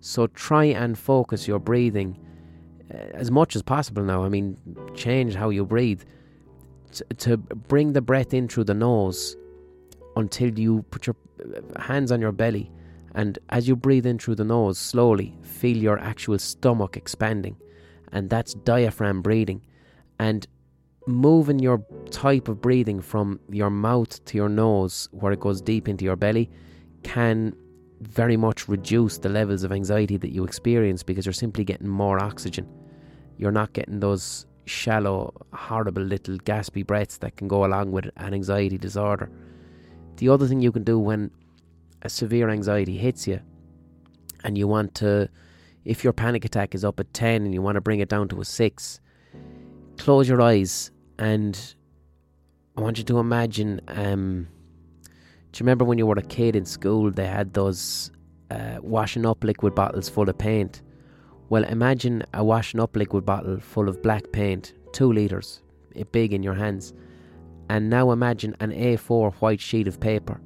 [0.01, 2.19] So try and focus your breathing
[2.93, 4.25] uh, as much as possible now.
[4.25, 4.57] I mean
[4.95, 6.03] change how you breathe.
[6.93, 9.37] To, to bring the breath in through the nose
[10.17, 12.73] until you put your uh, hands on your belly
[13.15, 17.57] and as you breathe in through the nose slowly feel your actual stomach expanding
[18.13, 19.63] and that's diaphragm breathing.
[20.19, 20.47] And
[21.07, 25.89] moving your type of breathing from your mouth to your nose, where it goes deep
[25.89, 26.51] into your belly,
[27.03, 27.55] can
[28.01, 32.23] very much reduce the levels of anxiety that you experience because you're simply getting more
[32.23, 32.69] oxygen.
[33.39, 38.35] You're not getting those shallow, horrible little gaspy breaths that can go along with an
[38.35, 39.31] anxiety disorder.
[40.17, 41.31] The other thing you can do when
[42.03, 43.41] a severe anxiety hits you
[44.45, 45.29] and you want to
[45.89, 48.29] if your panic attack is up at 10 and you want to bring it down
[48.29, 49.01] to a 6,
[49.97, 51.75] close your eyes and
[52.77, 53.81] I want you to imagine.
[53.89, 54.49] Um,
[55.51, 57.11] do you remember when you were a kid in school?
[57.11, 58.11] They had those
[58.51, 60.83] uh, washing up liquid bottles full of paint.
[61.49, 65.63] Well, imagine a washing up liquid bottle full of black paint, two litres,
[66.13, 66.93] big in your hands.
[67.71, 70.39] And now imagine an A4 white sheet of paper.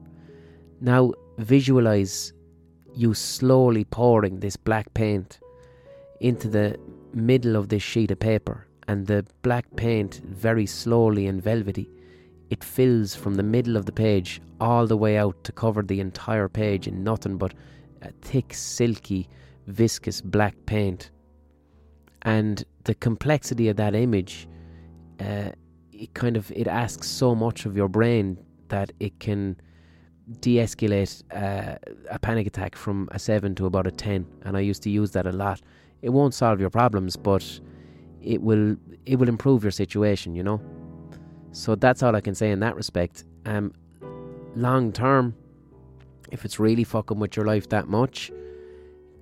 [0.81, 2.33] Now visualize
[2.95, 5.41] you slowly pouring this black paint
[6.21, 6.79] into the
[7.13, 11.89] middle of this sheet of paper, and the black paint, very slowly and velvety,
[12.51, 16.01] it fills from the middle of the page all the way out to cover the
[16.01, 17.55] entire page in nothing but
[18.03, 19.29] a thick, silky,
[19.67, 21.11] viscous black paint.
[22.23, 24.49] And the complexity of that image,
[25.19, 25.51] uh,
[25.93, 28.39] it kind of it asks so much of your brain
[28.69, 29.57] that it can
[30.41, 31.77] de-escalate uh,
[32.11, 35.11] a panic attack from a 7 to about a 10 and I used to use
[35.13, 35.61] that a lot.
[36.01, 37.61] It won't solve your problems but
[38.23, 40.61] it will it will improve your situation you know?
[41.51, 43.25] So that's all I can say in that respect.
[43.47, 43.73] Um
[44.55, 45.35] long term
[46.31, 48.31] if it's really fucking with your life that much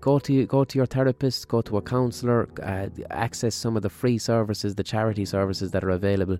[0.01, 3.90] go to go to your therapist go to a counselor uh, access some of the
[3.90, 6.39] free services the charity services that are available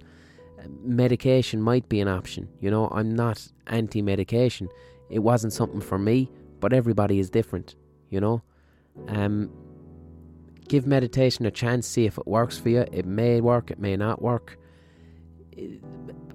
[0.83, 2.49] medication might be an option.
[2.61, 4.69] You know, I'm not anti medication.
[5.09, 6.31] It wasn't something for me,
[6.61, 7.75] but everybody is different,
[8.11, 8.43] you know.
[9.09, 9.51] Um,
[10.69, 12.85] give meditation a chance, see if it works for you.
[12.93, 14.59] It may work, it may not work.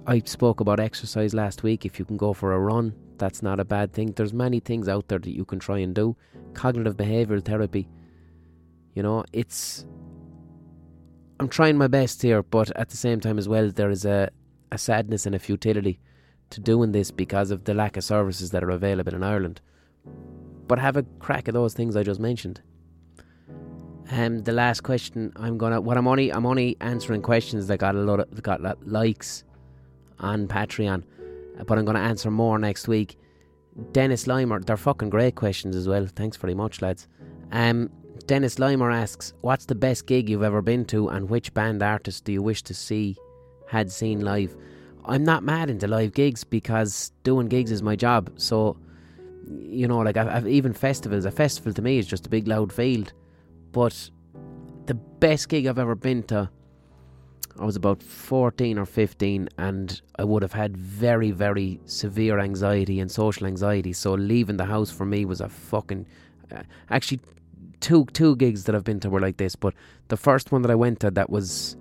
[0.06, 1.84] I spoke about exercise last week.
[1.84, 4.12] If you can go for a run, that's not a bad thing.
[4.12, 6.16] There's many things out there that you can try and do.
[6.54, 7.88] Cognitive behavioral therapy,
[8.94, 9.86] you know, it's
[11.38, 14.30] I'm trying my best here, but at the same time as well, there is a,
[14.72, 16.00] a sadness and a futility
[16.50, 19.60] to doing this because of the lack of services that are available in Ireland.
[20.66, 22.62] But have a crack at those things I just mentioned.
[24.10, 27.96] Um, the last question I'm gonna what I'm only I'm only answering questions that got
[27.96, 29.42] a lot of got likes
[30.20, 31.02] on Patreon,
[31.66, 33.18] but I'm gonna answer more next week.
[33.92, 36.06] Dennis Limer, they're fucking great questions as well.
[36.06, 37.08] Thanks very much, lads.
[37.50, 37.90] Um,
[38.26, 42.24] Dennis Limer asks, What's the best gig you've ever been to, and which band artist
[42.24, 43.16] do you wish to see,
[43.68, 44.56] had seen live?
[45.04, 48.32] I'm not mad into live gigs because doing gigs is my job.
[48.36, 48.76] So,
[49.48, 52.48] you know, like I've, I've, even festivals, a festival to me is just a big
[52.48, 53.12] loud field.
[53.70, 54.10] But
[54.86, 56.50] the best gig I've ever been to,
[57.60, 62.98] I was about 14 or 15, and I would have had very, very severe anxiety
[62.98, 63.92] and social anxiety.
[63.92, 66.08] So, leaving the house for me was a fucking.
[66.50, 67.20] Uh, actually,
[67.80, 69.74] two two gigs that I've been to were like this, but
[70.08, 71.76] the first one that I went to that was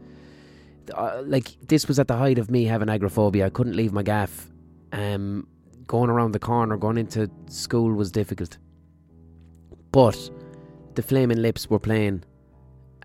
[0.93, 3.45] uh, like this was at the height of me having agoraphobia.
[3.45, 4.49] I couldn't leave my gaff.
[4.91, 5.47] Um,
[5.88, 8.57] going around the corner, going into school was difficult.
[9.91, 10.30] But
[10.95, 12.23] the Flaming Lips were playing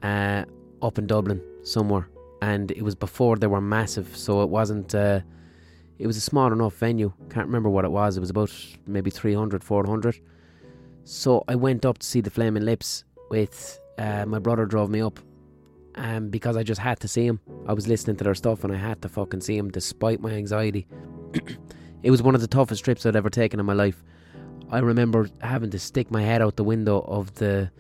[0.03, 0.45] uh,
[0.83, 2.09] up in Dublin somewhere,
[2.43, 4.95] and it was before they were massive, so it wasn't.
[4.95, 5.21] Uh,
[5.99, 7.13] it was a small enough venue.
[7.29, 8.17] Can't remember what it was.
[8.17, 8.51] It was about
[8.87, 10.19] maybe 300, 400.
[11.05, 15.01] So I went up to see the Flaming Lips with uh, my brother drove me
[15.01, 15.19] up
[15.95, 17.41] um, because I just had to see him.
[17.67, 20.31] I was listening to their stuff and I had to fucking see him despite my
[20.31, 20.87] anxiety.
[22.03, 24.03] it was one of the toughest trips I'd ever taken in my life.
[24.71, 27.71] I remember having to stick my head out the window of the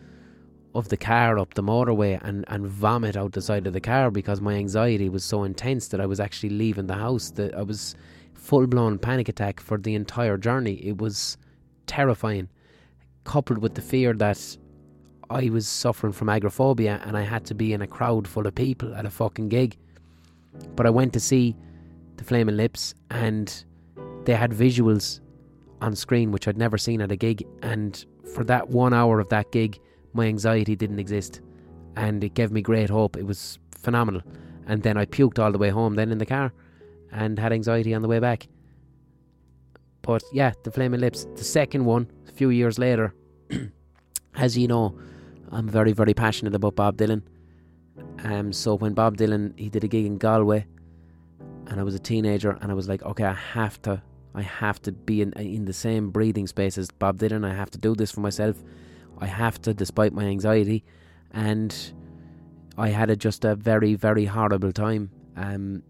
[0.72, 4.08] of the car up the motorway and, and vomit out the side of the car
[4.08, 7.30] because my anxiety was so intense that I was actually leaving the house.
[7.32, 7.94] That I was
[8.34, 10.74] full blown panic attack for the entire journey.
[10.74, 11.36] It was
[11.86, 12.48] terrifying
[13.24, 14.56] coupled with the fear that
[15.30, 18.54] I was suffering from agoraphobia and I had to be in a crowd full of
[18.54, 19.76] people at a fucking gig.
[20.74, 21.56] But I went to see
[22.16, 23.64] the Flaming Lips, and
[24.24, 25.20] they had visuals
[25.80, 27.46] on screen which I'd never seen at a gig.
[27.62, 29.78] And for that one hour of that gig,
[30.12, 31.40] my anxiety didn't exist,
[31.96, 33.16] and it gave me great hope.
[33.16, 34.22] It was phenomenal.
[34.66, 36.52] And then I puked all the way home, then in the car,
[37.12, 38.48] and had anxiety on the way back.
[40.02, 43.14] But yeah, the Flaming Lips, the second one, a few years later,
[44.34, 44.98] as you know,
[45.52, 47.22] I'm very, very passionate about Bob Dylan.
[48.24, 50.66] Um, so when Bob Dylan he did a gig in Galway,
[51.66, 54.02] and I was a teenager, and I was like, okay, I have to,
[54.34, 57.44] I have to be in in the same breathing space as Bob Dylan.
[57.44, 58.62] I have to do this for myself.
[59.18, 60.84] I have to, despite my anxiety,
[61.32, 61.74] and
[62.78, 65.10] I had a, just a very, very horrible time.
[65.36, 65.82] Um,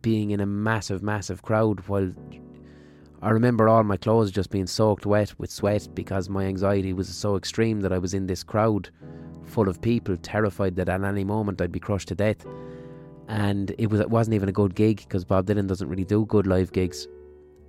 [0.00, 2.12] being in a massive, massive crowd while
[3.22, 7.08] I remember all my clothes just being soaked wet with sweat because my anxiety was
[7.08, 8.90] so extreme that I was in this crowd
[9.44, 12.44] full of people, terrified that at any moment I'd be crushed to death.
[13.28, 16.26] And it was it wasn't even a good gig because Bob Dylan doesn't really do
[16.26, 17.06] good live gigs,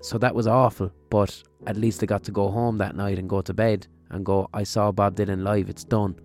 [0.01, 0.91] so that was awful.
[1.11, 4.25] But at least I got to go home that night and go to bed and
[4.25, 4.49] go.
[4.55, 5.69] I saw Bob Dylan live.
[5.69, 6.15] It's done.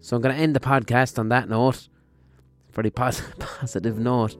[0.00, 1.88] So I'm going to end the podcast on that note,
[2.94, 4.36] pos- positive note.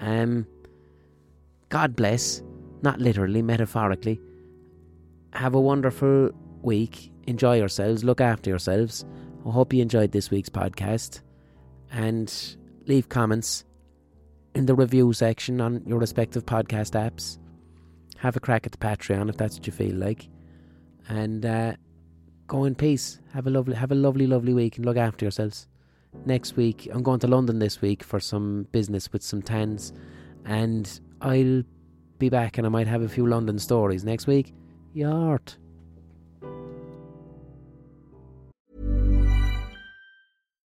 [0.00, 0.46] Um,
[1.74, 2.40] God bless,
[2.82, 4.20] not literally, metaphorically.
[5.32, 6.30] Have a wonderful
[6.62, 7.10] week.
[7.26, 8.04] Enjoy yourselves.
[8.04, 9.04] Look after yourselves.
[9.44, 11.22] I hope you enjoyed this week's podcast.
[11.90, 12.32] And
[12.86, 13.64] leave comments
[14.54, 17.38] in the review section on your respective podcast apps.
[18.18, 20.28] Have a crack at the Patreon if that's what you feel like.
[21.08, 21.72] And uh,
[22.46, 23.18] go in peace.
[23.32, 25.66] Have a lovely, have a lovely, lovely week, and look after yourselves.
[26.24, 29.92] Next week, I'm going to London this week for some business with some tens,
[30.44, 31.62] and I'll
[32.18, 34.52] be back, and I might have a few London stories next week.
[34.94, 35.56] Yart.